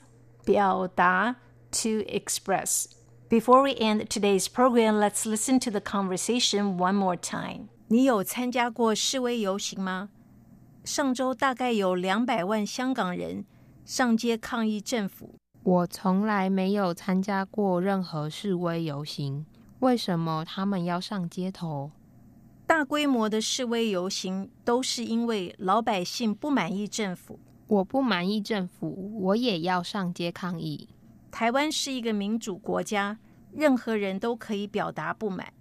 [0.44, 1.36] 表达
[1.74, 2.86] to express.
[3.28, 7.68] Before we end today's program, let's listen to the conversation one more time.
[7.88, 10.10] 你有参加过示威游行吗？
[10.84, 13.44] 上周大概有两百万香港人
[13.84, 15.34] 上街抗议政府。
[15.62, 19.44] 我从来没有参加过任何示威游行，
[19.80, 21.90] 为什么他们要上街头？
[22.66, 27.38] 大规模的示威游行都是因为老百姓不满意政府。
[27.66, 30.88] 我不满意政府，我也要上街抗议。
[31.35, 33.19] 台湾是一个民主国家，
[33.51, 35.51] 任何人都可以表达不满。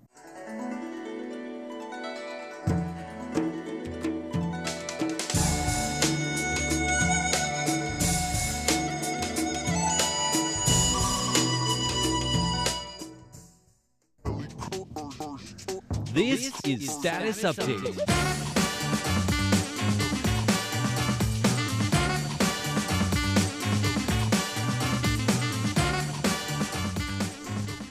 [16.15, 18.54] This is Status Update.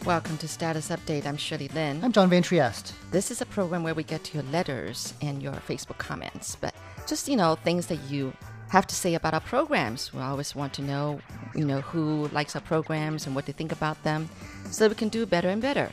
[0.05, 1.25] Welcome to Status Update.
[1.25, 2.03] I'm Shirley Lin.
[2.03, 2.93] I'm John Van Trieste.
[3.11, 6.75] This is a program where we get to your letters and your Facebook comments, but
[7.07, 8.33] just, you know, things that you
[8.67, 10.13] have to say about our programs.
[10.13, 11.21] We always want to know,
[11.55, 14.27] you know, who likes our programs and what they think about them
[14.69, 15.89] so that we can do better and better.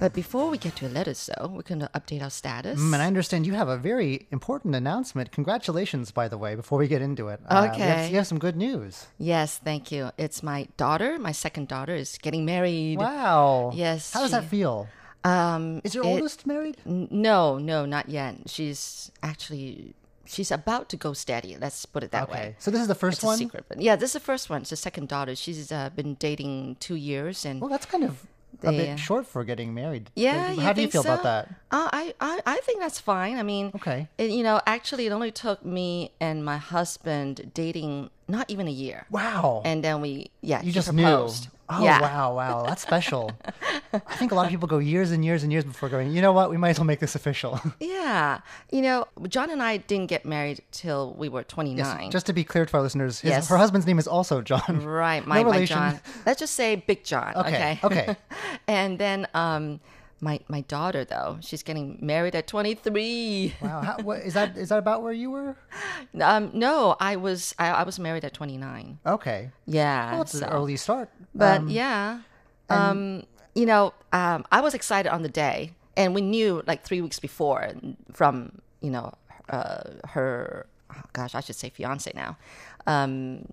[0.00, 2.80] But before we get to your letters, though, we're going to update our status.
[2.80, 5.30] Mm, and I understand you have a very important announcement.
[5.30, 7.38] Congratulations, by the way, before we get into it.
[7.46, 8.10] Uh, you have- Okay.
[8.10, 9.06] you have some good news.
[9.18, 10.10] Yes, thank you.
[10.16, 12.96] It's my daughter, my second daughter, is getting married.
[12.98, 13.72] Wow.
[13.74, 14.88] Yes, How does she- that feel?
[15.22, 16.78] Um, Is your it- oldest married?
[16.86, 18.36] No, no, not yet.
[18.48, 21.56] She's actually she's about to go steady.
[21.60, 22.32] Let's put it that Okay.
[22.32, 22.56] way.
[22.60, 23.36] So this is the first It's a one?
[23.38, 24.60] secret, but yeah, this is the first one.
[24.62, 25.34] It's the second daughter.
[25.34, 28.24] She's uh, been dating two years, and Well, that's kind of
[28.62, 30.10] a bit short for getting married.
[30.16, 30.54] yeah.
[30.54, 31.48] How do you feel about that?
[31.72, 33.36] Uh, I, I I think that's fine.
[33.38, 34.08] I mean, Okay.
[34.18, 38.72] it, you know, actually, it only took me and my husband dating not even a
[38.72, 39.62] year, Wow.
[39.64, 41.44] and then we yeah, you just proposed.
[41.44, 41.50] knew.
[41.72, 42.00] Oh, yeah.
[42.00, 42.64] wow, wow.
[42.66, 43.30] That's special.
[43.92, 46.20] I think a lot of people go years and years and years before going, you
[46.20, 46.50] know what?
[46.50, 47.60] We might as well make this official.
[47.78, 48.40] Yeah,
[48.72, 52.10] you know, John and I didn't get married till we were twenty nine.
[52.10, 53.48] Just to be clear to our listeners, his, Yes.
[53.48, 54.84] her husband's name is also John.
[54.84, 55.64] Right, No my, my.
[55.64, 56.00] John.
[56.26, 57.36] Let's just say Big John.
[57.36, 58.02] Okay, Okay.
[58.08, 58.16] okay.
[58.66, 59.78] and then um,
[60.20, 63.54] my my daughter though, she's getting married at 23.
[63.60, 63.80] Wow.
[63.84, 65.56] How, what, is that is that about where you were?
[66.20, 68.98] Um, no, I was I, I was married at 29.
[69.06, 69.50] Okay.
[69.66, 70.12] Yeah.
[70.12, 71.10] Well, it's so- an early start.
[71.34, 72.20] But Um, yeah,
[72.68, 73.22] um,
[73.54, 77.18] you know, um, I was excited on the day, and we knew like three weeks
[77.20, 77.70] before
[78.12, 79.12] from you know
[79.48, 80.66] uh, her.
[80.94, 82.36] oh, gosh, I should say fiance now.
[82.86, 83.46] Um,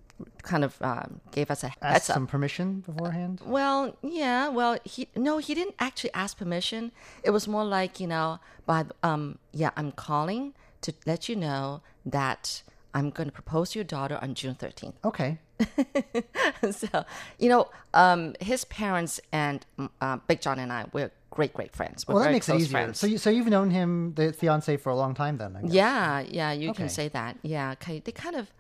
[0.44, 2.14] kind of um, gave us a asked heads up.
[2.16, 3.42] some permission beforehand.
[3.46, 4.50] Well, yeah.
[4.50, 6.92] Well, he no, he didn't actually ask permission.
[7.24, 11.82] It was more like you know, but um, yeah, I'm calling to let you know
[12.06, 12.62] that
[12.94, 14.94] I'm going to propose to your daughter on June 13th.
[15.04, 15.38] Okay.
[16.72, 17.06] so,
[17.40, 19.66] you know, um, his parents and
[20.02, 22.08] uh, Big John and I, we're great, great friends.
[22.08, 22.72] We're Well, that makes it easier.
[22.72, 23.00] Friends.
[23.00, 25.56] So, you, so you've known him, the fiance, for a long time, then?
[25.56, 25.72] I guess.
[25.72, 26.78] yeah, yeah, you Okay.
[26.84, 27.38] can say that.
[27.44, 28.00] Yeah, okay.
[28.00, 28.52] They kind of,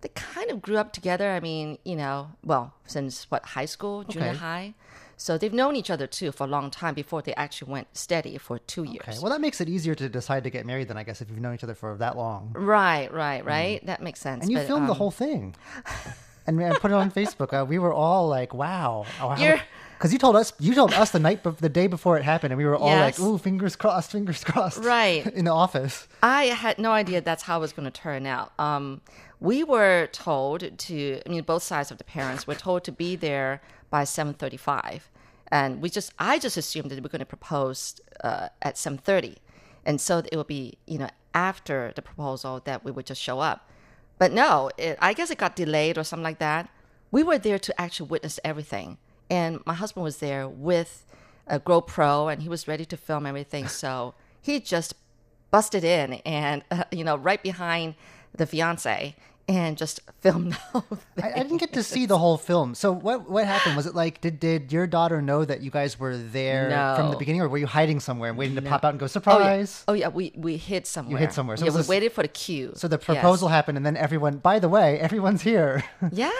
[0.00, 1.30] they kind of grew up together.
[1.30, 4.38] I mean, you know, well, since what high school, junior Okay.
[4.38, 4.74] high.
[5.16, 8.38] So they've known each other too for a long time before they actually went steady
[8.38, 9.02] for two years.
[9.08, 9.18] Okay.
[9.20, 11.40] Well, that makes it easier to decide to get married, then, I guess, if you've
[11.40, 12.52] known each other for that long.
[12.54, 13.84] Right, right, right.
[13.86, 14.40] That makes sense.
[14.40, 14.42] Mm.
[14.42, 15.56] And you but, filmed the um, whole thing.
[16.46, 17.52] And and put it on Facebook.
[17.52, 19.04] Uh, we were all like, "Wow!"
[19.38, 19.60] You're-
[19.98, 22.58] Because you told us, you told us the night, the day before it happened, and
[22.58, 23.18] we were all Yes.
[23.18, 25.26] like, "Ooh, fingers crossed, fingers crossed!" Right.
[25.34, 26.06] in the office.
[26.22, 28.52] I had no idea that's how it was going to turn out.
[28.58, 29.00] Um,
[29.40, 33.16] we were told to, I mean, both sides of the parents were told to be
[33.16, 35.02] there by 7:35,
[35.50, 39.36] and we just, I just assumed that we were going to propose uh, at 7:30,
[39.84, 43.40] and so it would be, you know, after the proposal that we would just show
[43.40, 43.68] up.
[44.18, 46.68] But no, it, I guess it got delayed or something like that.
[47.10, 48.98] We were there to actually witness everything,
[49.30, 51.06] and my husband was there with
[51.46, 53.68] a GoPro, and he was ready to film everything.
[53.68, 54.94] So he just
[55.50, 57.94] busted in and uh, you know right behind
[58.36, 59.14] the fiance
[59.48, 60.82] and just filmed the.
[61.22, 62.74] I, I didn't get to see the whole film.
[62.74, 63.76] So what what happened?
[63.76, 67.16] Was it like did did your daughter know that you guys were there from the
[67.16, 69.12] beginning, or were you hiding somewhere and waiting to pop out and go Oh yeah.
[69.12, 69.84] surprise?
[69.88, 71.12] oh yeah, we we hid somewhere.
[71.12, 71.56] You hid somewhere.
[71.56, 72.72] So yeah, was we this- waited for the cue.
[72.76, 73.04] So the Yes.
[73.04, 74.38] proposal happened, and then everyone.
[74.38, 75.82] By the way, everyone's here.
[76.12, 76.30] Yeah.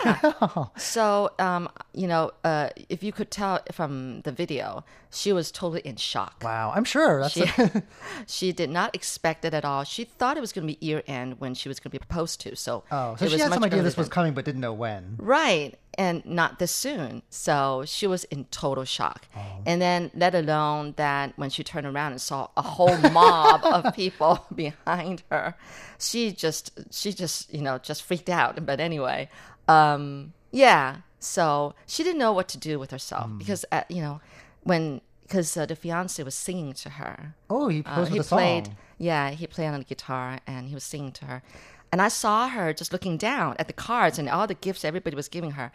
[0.76, 5.80] so, um, you know, uh, if you could tell from the video, she was totally
[5.80, 6.42] in shock.
[6.44, 7.22] wow, I'm sure.
[7.22, 7.82] That's She, a-
[8.26, 9.84] she did not expect it at all.
[9.84, 12.04] She thought it was going to be year end when she was going to be
[12.04, 12.54] proposed to.
[12.56, 15.16] So, oh, so it she had some idea this was coming, but didn't know when.
[15.18, 15.78] Right.
[15.96, 17.22] And not this soon.
[17.30, 19.26] So she was in total shock.
[19.36, 19.40] Oh.
[19.66, 23.94] And then, let alone that when she turned around and saw a whole mob of
[24.02, 25.54] people behind her,
[25.98, 28.64] she just, she just, you know, just freaked out.
[28.64, 29.28] But anyway,
[29.66, 30.98] um, yeah.
[31.18, 33.38] So she didn't know what to do with herself Mm.
[33.38, 34.20] because, uh, you know,
[34.62, 37.34] when because uh, the fiance was singing to her.
[37.50, 38.38] Oh, he Uh, he with a song.
[38.38, 41.42] played, yeah, he played on the guitar and he was singing to her.
[41.92, 45.16] And I saw her just looking down at the cards and all the gifts everybody
[45.16, 45.72] was giving her.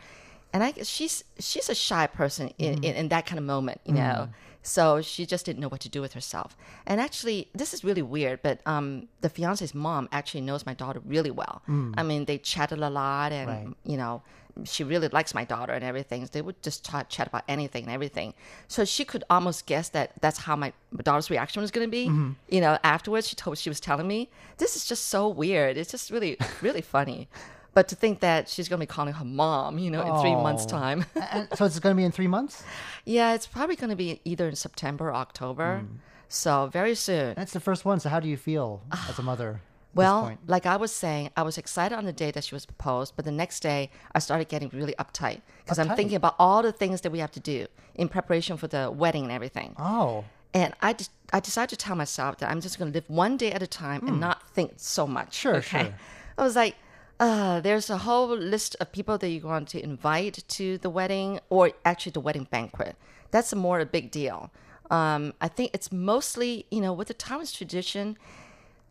[0.53, 2.83] And I, she's she's a shy person in, Mm-hmm.
[2.83, 4.29] in, in that kind of moment, you know.
[4.65, 6.55] So she just didn't know what to do with herself.
[6.85, 11.01] And actually, this is really weird, but um, the fiance's mom actually knows my daughter
[11.05, 11.61] really well.
[11.97, 13.65] I mean, they chatted a lot, and Mm.
[13.65, 13.75] Right.
[13.83, 14.21] you know,
[14.65, 16.27] she really likes my daughter and everything.
[16.31, 18.33] They would just chat, chat about anything and everything.
[18.67, 22.07] So she could almost guess that that's how my daughter's reaction was going to be.
[22.07, 22.31] Mm-hmm.
[22.49, 25.77] You know, afterwards, she told she was telling me this is just so weird.
[25.77, 27.27] It's just really, really funny.
[27.73, 30.35] But to think that she's going to be calling her mom, you know, in three
[30.35, 30.69] months' Oh.
[30.69, 31.05] time.
[31.31, 32.63] And so it's going to be in three months.
[33.05, 35.83] yeah, it's probably going to be either in September or October.
[36.27, 37.33] So very soon.
[37.35, 37.99] That's the first one.
[37.99, 39.61] So how do you feel as a mother?
[39.95, 43.15] Well, like I was saying, I was excited on the day that she was proposed,
[43.15, 46.71] but the next day I started getting really uptight because I'm thinking about all the
[46.71, 49.75] things that we have to do in preparation for the wedding and everything.
[49.77, 53.09] oh, And I, de- I decided to tell myself that I'm just going to live
[53.09, 55.27] one day at a time and not think so much.
[55.37, 55.41] Hmm.
[55.41, 55.83] Sure, okay?
[55.83, 55.93] sure.
[56.37, 56.75] I was like,
[57.19, 61.39] uh, there's a whole list of people that you're going to invite to the wedding
[61.49, 62.95] or actually the wedding banquet.
[63.31, 64.51] That's a more a big deal.
[64.91, 68.17] Um, I think it's mostly, you know, with the Taiwanese tradition,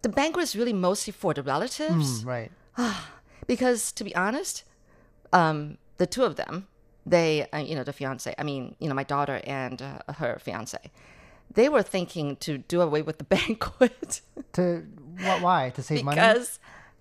[0.02, 2.52] the banquet is really mostly for the relatives mm, right.
[3.46, 4.64] because to be honest,
[5.32, 6.66] um, the two of them,
[7.06, 10.38] they, uh, you know, the fiance, I mean, you know, my daughter and uh, her
[10.40, 10.78] fiance,
[11.54, 14.20] they were thinking to do away with the banquet
[14.54, 14.84] To
[15.20, 15.40] what?
[15.42, 16.16] Why to save money?
[16.16, 16.58] because,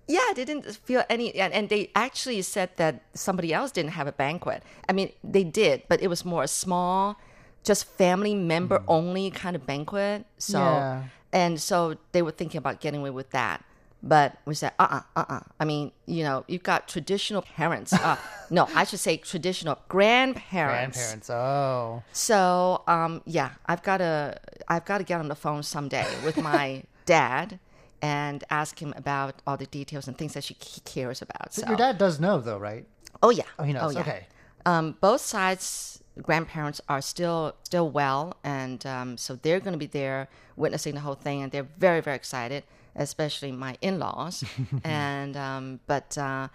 [0.07, 4.07] yeah, they didn't feel any, and, and they actually said that somebody else didn't have
[4.07, 4.63] a banquet.
[4.89, 7.17] I mean, they did, but it was more a small,
[7.63, 10.25] just family member only kind of banquet.
[10.37, 11.03] So, Yeah.
[11.33, 13.63] And so they were thinking about getting away with that.
[14.03, 17.93] But we said, uh uh-uh, uh, uh I mean, you know, you've got traditional parents.
[17.93, 18.17] Uh,
[18.49, 20.97] no, I should say traditional grandparents.
[20.97, 21.29] Grandparents.
[21.29, 26.07] Oh, So, um, yeah, I've got to, I've got to get on the phone someday
[26.25, 27.59] with my dad
[28.01, 31.53] and ask him about all the details and things that she, he cares about.
[31.53, 32.85] So, your dad does know though, right?
[33.21, 33.93] oh yeah, Oh, he knows.
[33.93, 34.01] yeah.
[34.01, 34.25] Okay.
[34.65, 39.85] Um, both sides grandparents are still still well, and um, so they're going to be
[39.85, 42.63] there witnessing the whole thing, and they're very very excited,
[42.95, 44.43] especially my in-laws.
[44.83, 46.49] and um, but uh,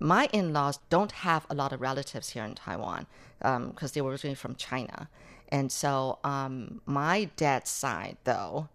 [0.00, 3.06] my in-laws don't have a lot of relatives here in Taiwan
[3.40, 5.08] because they were originally from China,
[5.50, 8.68] and so um, my dad's side though,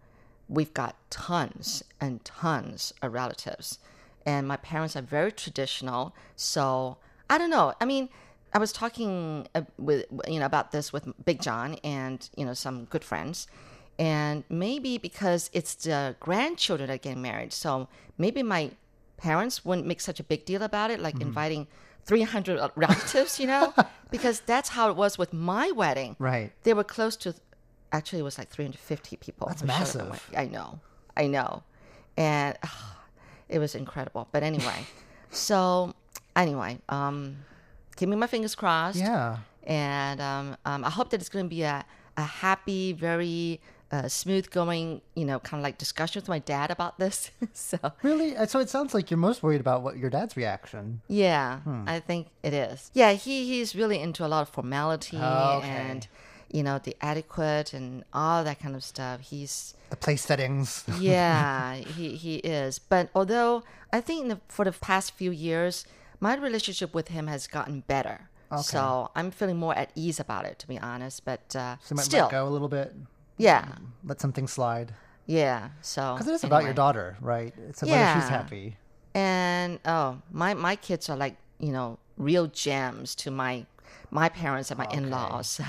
[0.48, 3.78] we've got tons and tons of relatives,
[4.24, 6.14] and my parents are very traditional.
[6.36, 7.74] So I don't know.
[7.80, 8.08] I mean,
[8.54, 12.54] I was talking uh, with you know about this with Big John and you know
[12.54, 13.46] some good friends,
[13.98, 17.88] and maybe because it's the grandchildren that get married, so
[18.18, 18.70] maybe my
[19.16, 21.68] parents wouldn't make such a big deal about it, like inviting
[22.04, 23.72] 300 relatives, you know,
[24.10, 26.16] because that's how it was with my wedding.
[26.18, 26.50] Right.
[26.64, 27.34] They were close to,
[27.92, 29.46] actually, it was like 350 people.
[29.46, 30.30] That's who showed up at my massive.
[30.36, 30.80] I know,
[31.16, 31.62] I know,
[32.16, 32.98] and ah,
[33.48, 34.28] it was incredible.
[34.32, 34.86] But anyway,
[35.30, 35.94] so
[36.34, 37.36] anyway, um,
[38.02, 38.98] keep me my fingers crossed.
[38.98, 39.38] Yeah.
[39.64, 41.84] And um, um, I hope that it's going to be a,
[42.16, 43.60] a happy, very
[43.92, 47.30] uh, smooth going, you know, kind of like discussion with my dad about this.
[47.52, 48.36] so, Really?
[48.36, 51.00] Uh, So it sounds like you're most worried about what your dad's reaction.
[51.06, 52.90] yeah, I think it is.
[52.92, 55.68] Yeah, he, he's really into a lot of formality Oh, okay.
[55.68, 56.08] and,
[56.50, 59.20] you know, the adequate and all that kind of stuff.
[59.20, 60.82] He's, The place settings.
[60.98, 62.80] yeah, he, he is.
[62.80, 63.62] But although
[63.92, 65.84] I think in the, for the past few years,
[66.26, 68.18] my relationship with him has gotten better.
[68.62, 71.24] So I'm feeling more at ease about it, to be honest.
[71.24, 72.94] But uh, So might still, let go a little bit.
[73.38, 73.64] yeah,
[74.04, 74.88] Let something slide.
[75.26, 75.70] yeah.
[75.80, 77.52] So Because it is about your daughter, right?
[77.68, 78.76] It's about if she's happy.
[79.14, 80.08] and oh
[80.42, 83.66] my my kids are like you know real gems to my
[84.10, 85.64] my parents and my in-laws so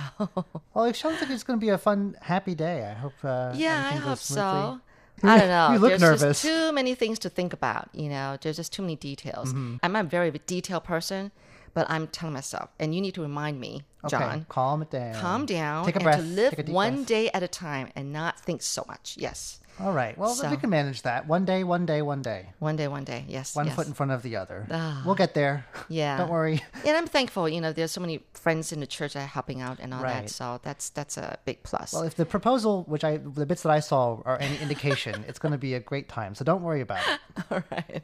[0.73, 2.77] Well, it sounds like it's going to be a fun, happy day.
[2.91, 3.17] I hope.
[3.23, 4.43] Uh, yeah i hope smoothly.
[4.43, 4.79] so
[5.23, 6.41] i don't know You look there's nervous.
[6.41, 9.77] just too many things to think about you know there's just too many details mm-hmm.
[9.83, 11.31] i'm a very detailed person
[11.73, 15.15] but i'm telling myself and you need to remind me Okay, john calm it down.
[15.15, 16.19] calm down Take a and breath.
[16.19, 17.07] to live Take a deep one breath.
[17.07, 20.17] day at a time and not think so much yes All right.
[20.17, 21.27] Well, So- we can manage that.
[21.27, 22.49] One day, one day, one day.
[22.59, 23.75] one day one day yes One yes.
[23.75, 24.67] foot in front of the other.
[24.71, 25.01] Ah.
[25.05, 25.65] we'll get there.
[25.89, 26.17] Yeah.
[26.17, 26.61] Don't worry.
[26.85, 29.61] And I'm thankful, you know, there's so many friends in the church that are helping
[29.61, 30.23] out and all Right.
[30.23, 30.29] that.
[30.29, 31.93] So that's that's a big plus.
[31.93, 35.39] Well, if the proposal, which I, the bits that I saw are any indication, it's
[35.39, 36.35] going to be a great time.
[36.35, 37.19] So don't worry about it.
[37.51, 38.03] all right.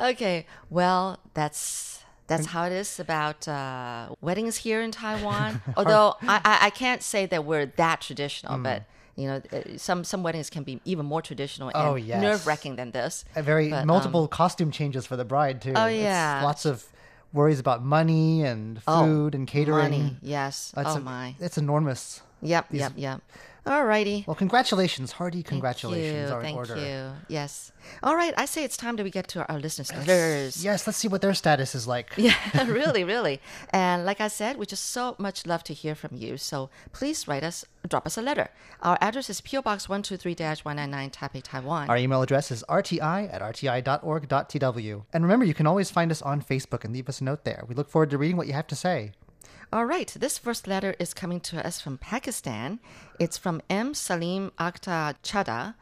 [0.00, 0.46] Okay.
[0.70, 5.60] Well, that's that's how it is about uh, weddings here in Taiwan.
[5.76, 8.62] Although I, I, can't say that we're that traditional, Hmm.
[8.62, 8.84] but
[9.16, 12.20] you know, uh, some some weddings can be even more traditional and Oh, yes.
[12.22, 13.24] nerve wracking than this.
[13.36, 15.74] A very But, um, multiple costume changes for the bride too.
[15.76, 16.40] Oh, It's yeah.
[16.42, 16.86] lots of
[17.32, 19.90] worries about money and Oh, food and catering.
[19.90, 20.72] Money, yes.
[20.74, 21.34] That's oh a- my.
[21.40, 22.22] It's enormous.
[22.42, 23.20] Yep, yep, yep.
[23.66, 24.26] Alrighty.
[24.26, 26.74] Well, congratulations, hearty congratulations Thank are in order.
[26.74, 27.12] Thank you.
[27.28, 27.70] Yes.
[28.02, 28.34] All right.
[28.36, 30.64] I say it's time that we get to our listeners' letters.
[30.64, 32.10] Yes, let's see what their status is like.
[32.22, 32.36] Yeah,
[32.66, 33.40] really, really.
[33.70, 36.36] And like I said, we just so much love to hear from you.
[36.36, 38.48] So please write us, drop us a letter.
[38.80, 41.88] Our address is PO Box 123-199 Taipei, Taiwan.
[41.90, 45.04] Our email address is rti at rti.org.tw.
[45.12, 47.64] And remember, you can always find us on Facebook and leave us a note there.
[47.66, 49.12] We look forward to reading what you have to say.
[49.74, 52.78] All right, this first letter is coming to us from Pakistan.
[53.18, 53.94] It's from M.
[53.94, 55.76] Salim Akhtar Chada,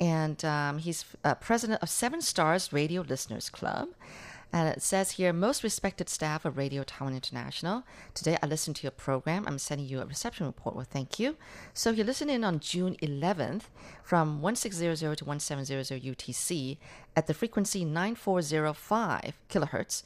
[0.00, 3.88] and um, he's uh, president of Seven Stars Radio Listeners Club.
[4.50, 7.82] And it says here, most respected staff of Radio Taiwan International.
[8.14, 9.44] Today I listened to your program.
[9.46, 10.74] I'm sending you a reception report.
[10.74, 11.36] Well, thank you.
[11.74, 13.64] So you listened in on June 11th
[14.02, 16.78] from 1600 to 1700 UTC
[17.14, 20.02] at the frequency 9405 kilohertz.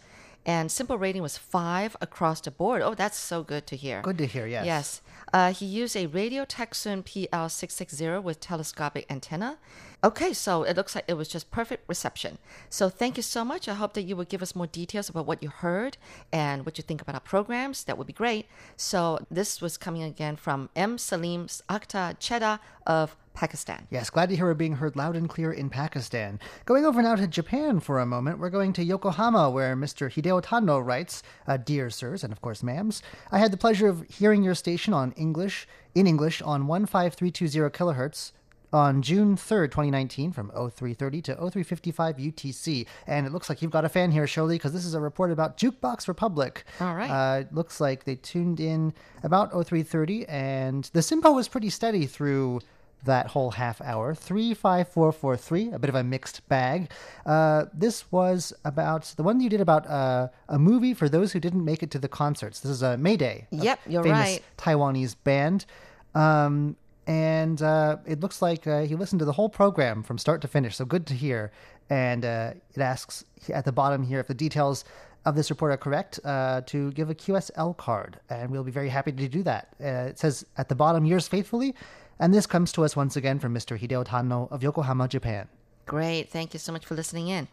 [0.48, 2.80] And simple rating was five across the board.
[2.80, 4.00] Oh, that's so good to hear.
[4.00, 4.64] Good to hear, yes.
[4.64, 5.02] Yes.
[5.30, 9.58] Uh, he used a Radio Tecsun PL660 with telescopic antenna.
[10.02, 12.38] Okay, so it looks like it was just perfect reception.
[12.70, 13.68] So thank you so much.
[13.68, 15.98] I hope that you will give us more details about what you heard
[16.32, 17.84] and what you think about our programs.
[17.84, 18.46] That would be great.
[18.74, 20.96] So this was coming again from M.
[20.96, 23.86] Salim Akhtar Cheda of Pakistan.
[23.88, 26.40] Yes, glad to hear we're being heard loud and clear in Pakistan.
[26.64, 30.12] Going over now to Japan for a moment, we're going to Yokohama, where Mr.
[30.12, 34.04] Hideo Tano writes, uh, Dear sirs, and of course ma'ams, I had the pleasure of
[34.08, 38.32] hearing your station on English, in English, on 15320 kilohertz
[38.72, 42.86] on June 3rd, 2019, from 0330 to 0355 UTC.
[43.06, 45.30] And it looks like you've got a fan here, Shirley, because this is a report
[45.30, 46.64] about Jukebox Republic.
[46.80, 47.08] All right.
[47.08, 52.04] Uh, it looks like they tuned in about 0330, and the SINPO was pretty steady
[52.04, 52.60] through
[53.04, 54.14] that whole half hour.
[54.14, 56.90] 35443, a bit of a mixed bag.
[57.24, 61.40] Uh, this was about the one you did about uh, a movie for those who
[61.40, 62.60] didn't make it to the concerts.
[62.60, 63.46] This is a Mayday.
[63.52, 64.42] a Yep, you're famous right.
[64.56, 65.66] Taiwanese band.
[66.14, 66.76] Um,
[67.06, 70.48] and uh, it looks like uh, he listened to the whole program from start to
[70.48, 70.76] finish.
[70.76, 71.50] So good to hear.
[71.88, 74.84] And uh, it asks at the bottom here if the details
[75.24, 78.88] of this report are correct uh, to give a QSL card, and we'll be very
[78.88, 79.68] happy to do that.
[79.80, 81.74] Uh, it says at the bottom, yours faithfully,
[82.18, 83.78] and this comes to us once again from Mr.
[83.78, 85.48] Hideo Tano of Yokohama, Japan.
[85.86, 86.30] Great.
[86.30, 87.48] Thank you so much for listening in.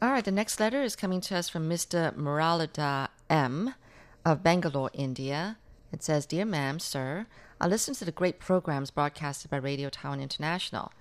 [0.00, 2.14] All right, the next letter is coming to us from Mr.
[2.16, 3.74] Muralida M.
[4.24, 5.58] of Bangalore, India.
[5.92, 7.26] It says, Dear ma'am, sir,
[7.60, 10.92] I listened to the great programs broadcasted by Radio Taiwan International.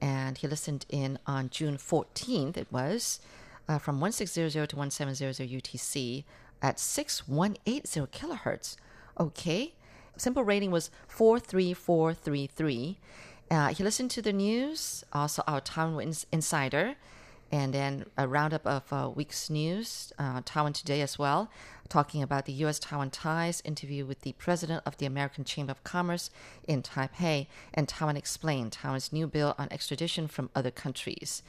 [0.00, 3.20] And he listened in on June 14th, it was,
[3.68, 6.24] uh, from 1600 to 1700 UTC
[6.60, 8.76] at 6180 kilohertz.
[9.18, 9.74] Okay.
[10.16, 12.98] Simple rating was 43433.
[13.50, 16.94] Uh, he listened to the news, also our Taiwan Insider,
[17.50, 21.50] and then a roundup of uh, week's news, uh, Taiwan Today as well,
[21.90, 22.78] talking about the U.S.
[22.78, 26.30] Taiwan ties interview with the president of the American Chamber of Commerce
[26.66, 31.42] in Taipei, and Taiwan Explained, Taiwan's new bill on extradition from other countries.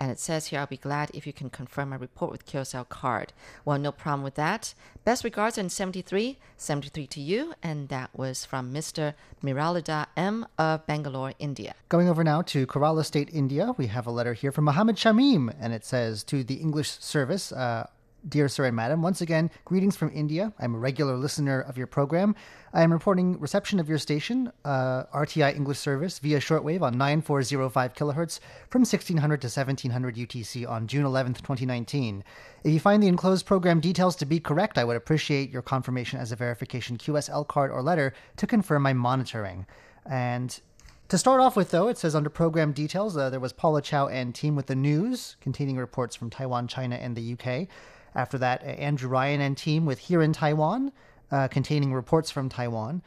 [0.00, 2.88] And it says here, I'll be glad if you can confirm my report with QSL
[2.88, 3.34] card.
[3.66, 4.72] Well, no problem with that.
[5.04, 7.52] Best regards in 73, 73 to you.
[7.62, 9.12] And that was from Mr.
[9.44, 10.46] Miralida M.
[10.58, 11.74] of Bangalore, India.
[11.90, 15.54] Going over now to Kerala State, India, we have a letter here from Mohammed Shamim,
[15.60, 17.86] and it says to the English service, uh,
[18.28, 20.52] Dear Sir and Madam, once again, greetings from India.
[20.58, 22.34] I'm a regular listener of your program.
[22.74, 27.94] I am reporting reception of your station, uh, RTI English service, via shortwave on 9405
[27.94, 32.22] kilohertz from 1600 to 1700 UTC on June 11th, 2019.
[32.62, 36.20] If you find the enclosed program details to be correct, I would appreciate your confirmation
[36.20, 39.66] as a verification QSL card or letter to confirm my monitoring.
[40.04, 40.60] And
[41.08, 44.08] to start off with, though, it says under program details, uh, there was Paula Chow
[44.08, 47.66] and team with the news, containing reports from Taiwan, China, and the UK.
[48.14, 50.92] After that, Andrew Ryan and team with Here in Taiwan,
[51.30, 53.02] uh, containing reports from Taiwan.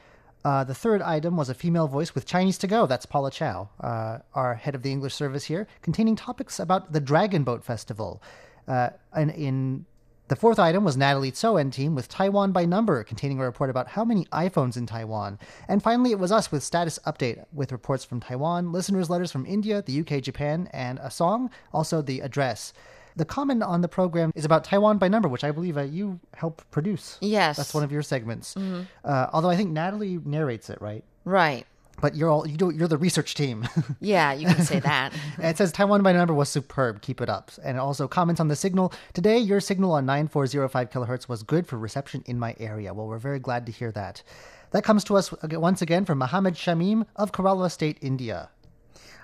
[0.46, 2.86] Uh, the third item was a female voice with Chinese to go.
[2.86, 7.00] That's Paula Chow, uh, our head of the English service here, containing topics about the
[7.00, 8.22] Dragon Boat Festival.
[8.68, 9.86] Uh, and in
[10.30, 13.70] the fourth item was Natalie Tso and team with Taiwan by Number, containing a report
[13.70, 15.38] about how many iPhones in Taiwan.
[15.68, 19.46] And finally, it was us with status update with reports from Taiwan, listeners' letters from
[19.46, 22.74] India, the UK, Japan, and a song, also the address.
[23.16, 26.20] The comment on the program is about Taiwan by Number, which I believe uh, you
[26.34, 27.18] help produce.
[27.22, 27.58] Yes.
[27.58, 28.56] That's one of your segments.
[28.58, 31.04] Uh, although I think Natalie narrates it, right?
[31.26, 31.66] Right.
[32.02, 32.72] But you're all you do.
[32.72, 33.68] You're the research team.
[34.02, 35.14] Yeah, you can say that.
[35.38, 37.02] And it says Taiwan by number was superb.
[37.02, 37.52] Keep it up.
[37.64, 38.92] And it also comments on the signal.
[39.14, 42.94] Today, your signal on 9405 kilohertz was good for reception in my area.
[42.94, 44.24] Well, we're very glad to hear that.
[44.72, 48.50] That comes to us once again from Mohammed Shamim of Kerala State, India.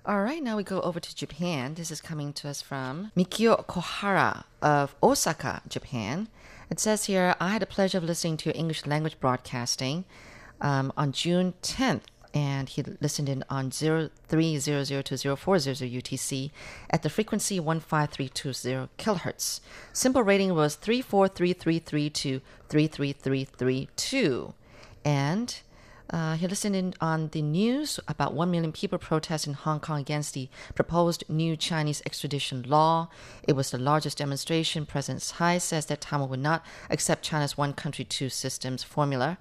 [0.09, 1.75] All right, now we go over to Japan.
[1.75, 6.29] This is coming to us from Mikio Kohara of Osaka, Japan.
[6.71, 10.05] It says here, I had the pleasure of listening to your English language broadcasting
[10.61, 12.01] um, on June 10th.
[12.33, 16.49] And he listened in on 0300 to 0400 UTC
[16.89, 19.59] at the frequency 15320 kilohertz.
[19.93, 24.55] Simple rating was 34333 to 33332.
[25.05, 25.61] And
[26.11, 29.99] uh, he listened in on the news about 1 million people protest in Hong Kong
[29.99, 33.09] against the proposed new Chinese extradition law.
[33.47, 34.85] It was the largest demonstration.
[34.85, 39.37] President Tsai says that Taiwan would not accept China's one country, two systems formula.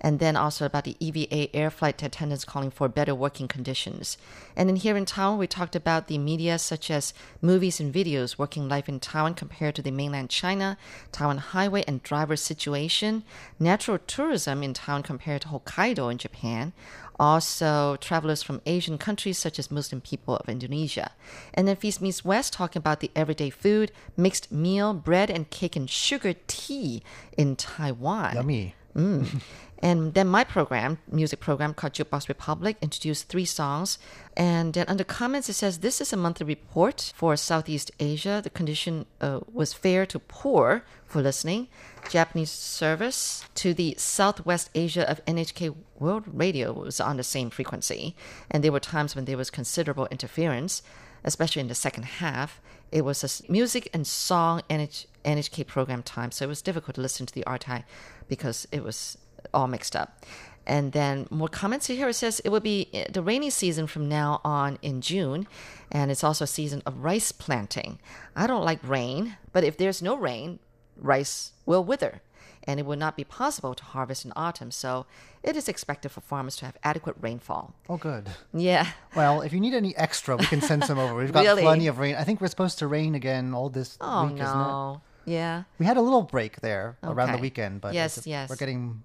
[0.00, 4.18] And then also about the EVA air flight attendants calling for better working conditions.
[4.54, 8.38] And then here in Taiwan, we talked about the media such as movies and videos,
[8.38, 10.76] working life in Taiwan compared to the mainland China,
[11.12, 13.24] Taiwan highway and driver situation,
[13.58, 16.72] natural tourism in Taiwan compared to Hokkaido in Japan,
[17.18, 21.12] also travelers from Asian countries such as Muslim people of Indonesia.
[21.54, 25.76] And then Feast Meets West talking about the everyday food, mixed meal, bread and cake
[25.76, 27.02] and sugar tea
[27.36, 28.34] in Taiwan.
[28.34, 28.74] Yummy.
[28.96, 29.42] Mm.
[29.80, 33.98] And then my program, music program called Jukebox Republic, introduced three songs.
[34.36, 38.40] And then under comments, it says this is a monthly report for Southeast Asia.
[38.42, 41.68] The condition uh, was fair to poor for listening.
[42.08, 48.16] Japanese service to the Southwest Asia of NHK World Radio was on the same frequency.
[48.50, 50.82] And there were times when there was considerable interference,
[51.22, 52.62] especially in the second half.
[52.92, 57.00] It was a music and song NH- NHK program time, so it was difficult to
[57.00, 57.82] listen to the RTI
[58.28, 59.16] because it was
[59.54, 60.24] all mixed up.
[60.68, 62.08] And then more comments here.
[62.08, 65.46] It says it will be eh, the rainy season from now on in June,
[65.92, 68.00] and it's also a season of rice planting.
[68.34, 70.58] I don't like rain, but if there's no rain,
[70.96, 72.20] rice will wither,
[72.64, 74.72] and it will not be possible to harvest in autumn.
[74.72, 75.06] So
[75.44, 77.74] it is expected for farmers to have adequate rainfall.
[77.88, 78.28] Oh, good.
[78.52, 78.88] Yeah.
[79.14, 81.14] Well, if you need any extra, we can send some over.
[81.14, 81.62] We've got Really?
[81.62, 82.16] plenty of rain.
[82.16, 84.52] I think we're supposed to rain again all this Oh week, isn't it?
[84.52, 85.00] no.
[85.26, 85.64] Yeah.
[85.78, 88.48] We had a little break there around the weekend, but Yes, it's- yes.
[88.48, 89.02] we're getting.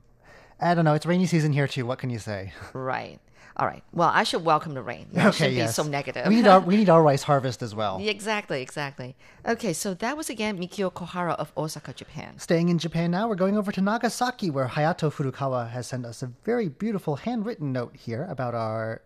[0.60, 0.94] I don't know.
[0.94, 1.86] It's rainy season here too.
[1.86, 2.54] What can you say?
[2.74, 3.20] Right.
[3.58, 3.84] All right.
[3.92, 5.08] Well, I should welcome the rain.
[5.16, 5.72] I okay, shouldn't yes.
[5.72, 6.26] be so negative.
[6.28, 8.00] We need our we need our rice harvest as well.
[8.00, 9.16] Exactly, exactly.
[9.46, 12.40] Okay, so that was again Mikio Kohara of Osaka, Japan.
[12.40, 16.24] Staying in Japan now, we're going over to Nagasaki, where Hayato Furukawa has sent us
[16.24, 19.02] a very beautiful handwritten note here about our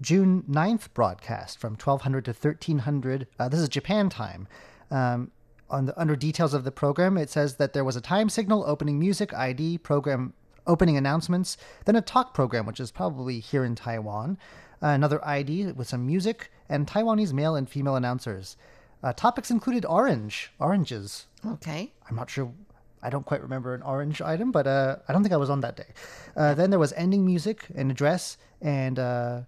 [0.00, 3.26] June 9th broadcast from 1200 to 1300.
[3.38, 4.46] Uh, this is Japan time.
[4.92, 5.32] Um,
[5.70, 8.64] on the, under details of the program, it says that there was a time signal,
[8.66, 10.32] opening music, ID, program
[10.66, 11.56] opening announcements,
[11.86, 14.38] then a talk program, which is probably here in Taiwan,
[14.82, 18.56] uh, another ID with some music, and Taiwanese male and female announcers.
[19.02, 21.26] Uh, topics included orange, oranges.
[21.46, 21.92] Okay.
[22.08, 22.52] I'm not sure.
[23.02, 25.60] I don't quite remember an orange item, but uh, I don't think I was on
[25.60, 25.86] that day.
[26.36, 29.42] Uh, then there was ending music, an address, and uh,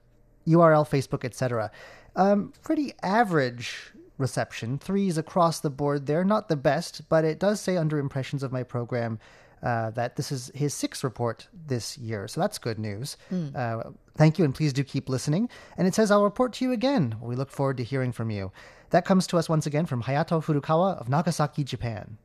[0.46, 1.70] URL, Facebook, etc.
[2.16, 4.78] Um, pretty average reception.
[4.78, 6.24] Threes across the board there.
[6.24, 9.18] Not the best, but it does say under impressions of my program
[9.62, 12.28] uh, that this is his sixth report this year.
[12.28, 13.16] So that's good news.
[13.32, 13.54] Mm.
[13.54, 15.48] Uh, thank you, and please do keep listening.
[15.76, 17.16] And it says, I'll report to you again.
[17.20, 18.52] We look forward to hearing from you.
[18.90, 22.18] That comes to us once again from Hayato Furukawa of Nagasaki, Japan.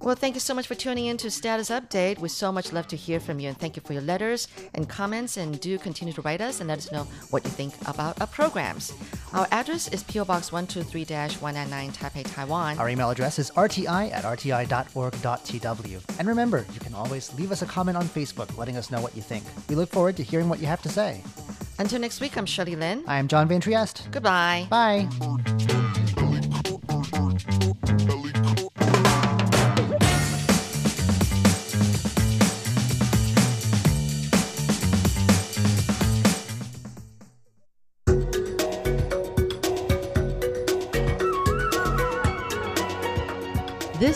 [0.00, 2.18] Well, thank you so much for tuning in to Status Update.
[2.18, 4.86] We so much love to hear from you, and thank you for your letters and
[4.86, 5.38] comments.
[5.38, 8.26] And do continue to write us and let us know what you think about our
[8.26, 8.92] programs.
[9.32, 11.04] Our address is PO Box 123
[11.40, 12.78] 199 Taipei, Taiwan.
[12.78, 16.18] Our email address is rti at rti.org.tw.
[16.18, 19.16] And remember, you can always leave us a comment on Facebook letting us know what
[19.16, 19.44] you think.
[19.70, 21.22] We look forward to hearing what you have to say.
[21.78, 23.04] Until next week, I'm Shirley Lin.
[23.06, 24.08] I am John Van Trieste.
[24.10, 24.66] Goodbye.
[24.70, 25.08] Bye.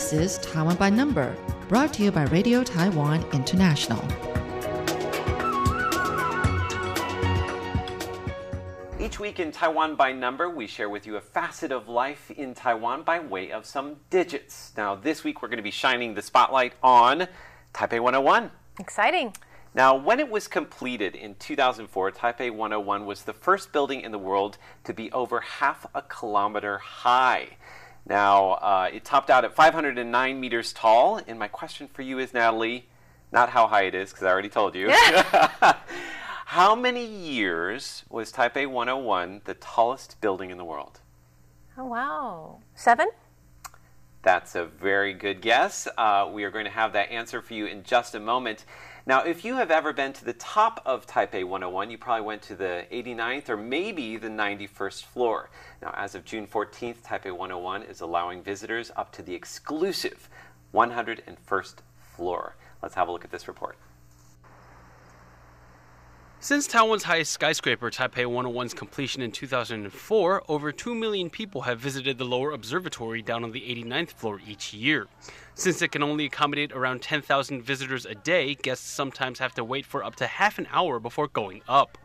[0.09, 1.35] This is Taiwan by Number,
[1.67, 4.03] brought to you by Radio Taiwan International.
[8.99, 12.55] Each week in Taiwan by Number, we share with you a facet of life in
[12.55, 14.71] Taiwan by way of some digits.
[14.75, 17.27] Now, this week we're going to be shining the spotlight on
[17.75, 18.49] Taipei 101.
[18.79, 19.35] Exciting.
[19.75, 24.17] Now, when it was completed in 2004, Taipei 101 was the first building in the
[24.17, 27.57] world to be over half a kilometer high.
[28.09, 31.21] Now, uh, it topped out at 509 meters tall.
[31.27, 32.89] And my question for you is, Natalie,
[33.31, 34.89] not how high it is, because I already told you.
[36.45, 40.99] how many years was Taipei 101 the tallest building in the world?
[41.77, 42.57] Oh, wow.
[42.73, 43.09] Seven?
[44.23, 45.87] That's a very good guess.
[45.95, 48.65] Uh, we are going to have that answer for you in just a moment.
[49.09, 52.43] Now, if you have ever been to the top of Taipei 101, you probably went
[52.43, 55.49] to the 89th or maybe the 91st floor.
[55.81, 60.29] Now, as of June 14th, Taipei 101 is allowing visitors up to the exclusive
[60.75, 61.73] 101st
[62.15, 62.55] floor.
[62.83, 63.77] Let's have a look at this report.
[66.41, 72.17] Since Taiwan's highest skyscraper, Taipei 101's completion in 2004, over 2 million people have visited
[72.17, 75.07] the lower observatory down on the 89th floor each year.
[75.55, 79.85] Since it can only accommodate around 10,000 visitors a day, guests sometimes have to wait
[79.85, 81.97] for up to half an hour before going up.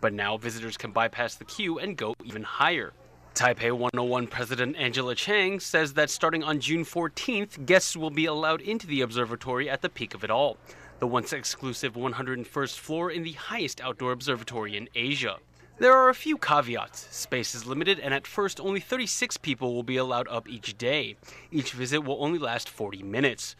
[0.00, 2.92] But now visitors can bypass the queue and go even higher.
[3.34, 8.60] Taipei 101 President Angela Chang says that starting on June 14th, guests will be allowed
[8.60, 10.56] into the observatory at the peak of it all,
[11.02, 15.36] the once exclusive 101st floor in the highest outdoor observatory in Asia.
[15.78, 17.08] There are a few caveats.
[17.10, 21.16] Space is limited, and at first, only 36 people will be allowed up each day.
[21.50, 23.56] Each visit will only last 40 minutes.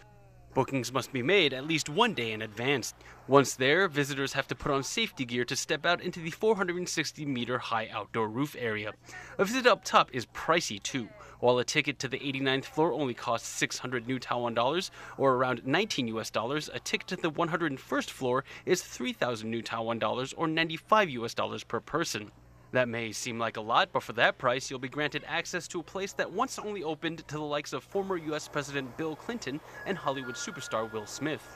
[0.55, 2.93] Bookings must be made at least one day in advance.
[3.27, 7.25] Once there, visitors have to put on safety gear to step out into the 460
[7.25, 8.93] meter high outdoor roof area.
[9.39, 11.09] A visit up top is pricey too.
[11.41, 15.67] While a ticket to the 89th floor only costs 600 new Taiwan dollars, or around
[15.67, 20.47] 19 US dollars, a ticket to the 101st floor is 3,000 new Taiwan dollars, or
[20.47, 22.31] 95 US dollars per person.
[22.73, 25.81] That may seem like a lot, but for that price, you'll be granted access to
[25.81, 28.49] a place that once only opened to the likes of former U.S.
[28.49, 31.47] President Bill Clinton and Hollywood superstar Will Smith.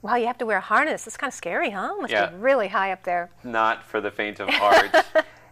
[0.00, 1.06] Wow, you have to wear a harness.
[1.08, 1.94] It's kind of scary, huh?
[2.00, 2.26] Must Yeah.
[2.30, 3.30] be really high up there.
[3.42, 4.94] Not for the faint of heart.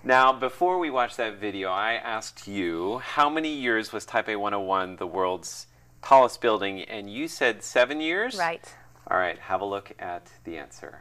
[0.04, 4.96] now, before we watch that video, I asked you how many years was Taipei 101
[4.96, 5.66] the world's
[6.02, 8.36] tallest building, and you said seven years?
[8.38, 8.74] Right.
[9.10, 11.00] All right, have a look at the answer.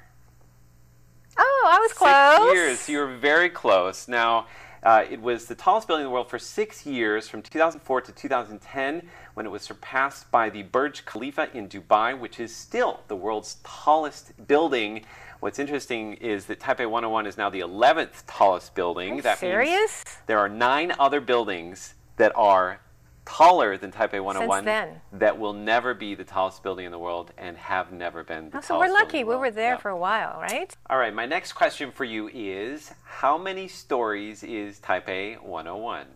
[1.41, 2.51] Oh, I was close.
[2.51, 2.89] Six years.
[2.89, 4.07] You were very close.
[4.09, 4.47] Now,
[4.83, 8.11] uh, it was the tallest building in the world for six years, from 2004 to
[8.11, 13.15] 2010, when it was surpassed by the Burj Khalifa in Dubai, which is still the
[13.15, 15.05] world's tallest building.
[15.39, 19.13] What's interesting is that Taipei 101 is now the 11th tallest building.
[19.13, 20.03] Are you that means serious?
[20.27, 22.81] there are nine other buildings that are
[23.29, 25.01] taller than Taipei 101 then.
[25.13, 28.57] that will never be the tallest building in the world and have never been the
[28.57, 29.23] Oh, so we're lucky.
[29.23, 29.77] We were there Yeah.
[29.77, 30.75] for a while, right?
[30.89, 36.07] All right, my next question for you is how many stories is Taipei 101?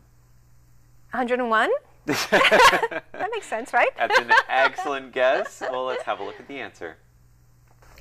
[1.12, 1.70] 101?
[2.06, 3.90] that makes sense, right?
[3.96, 5.62] That's an excellent guess.
[5.62, 6.98] Well, let's have a look at the answer.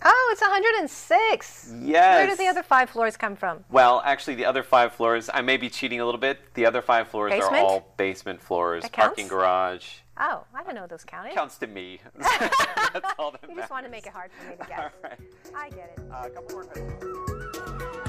[0.04, 1.74] Oh, it's 106.
[1.80, 2.16] Yes.
[2.16, 3.64] Where do the other five floors come from?
[3.70, 6.38] Well, actually, the other five floors, I may be cheating a little bit.
[6.54, 7.54] The other five floors Basement?
[7.54, 9.86] are all basement floors, parking garage.
[10.18, 11.34] Oh, I don't know those counted.
[11.34, 12.00] Counts to me.
[12.18, 14.92] That's all that You just want to make it hard for me to guess.
[15.04, 15.18] All right.
[15.56, 16.04] I get it.
[16.12, 18.08] Uh, a couple more questions.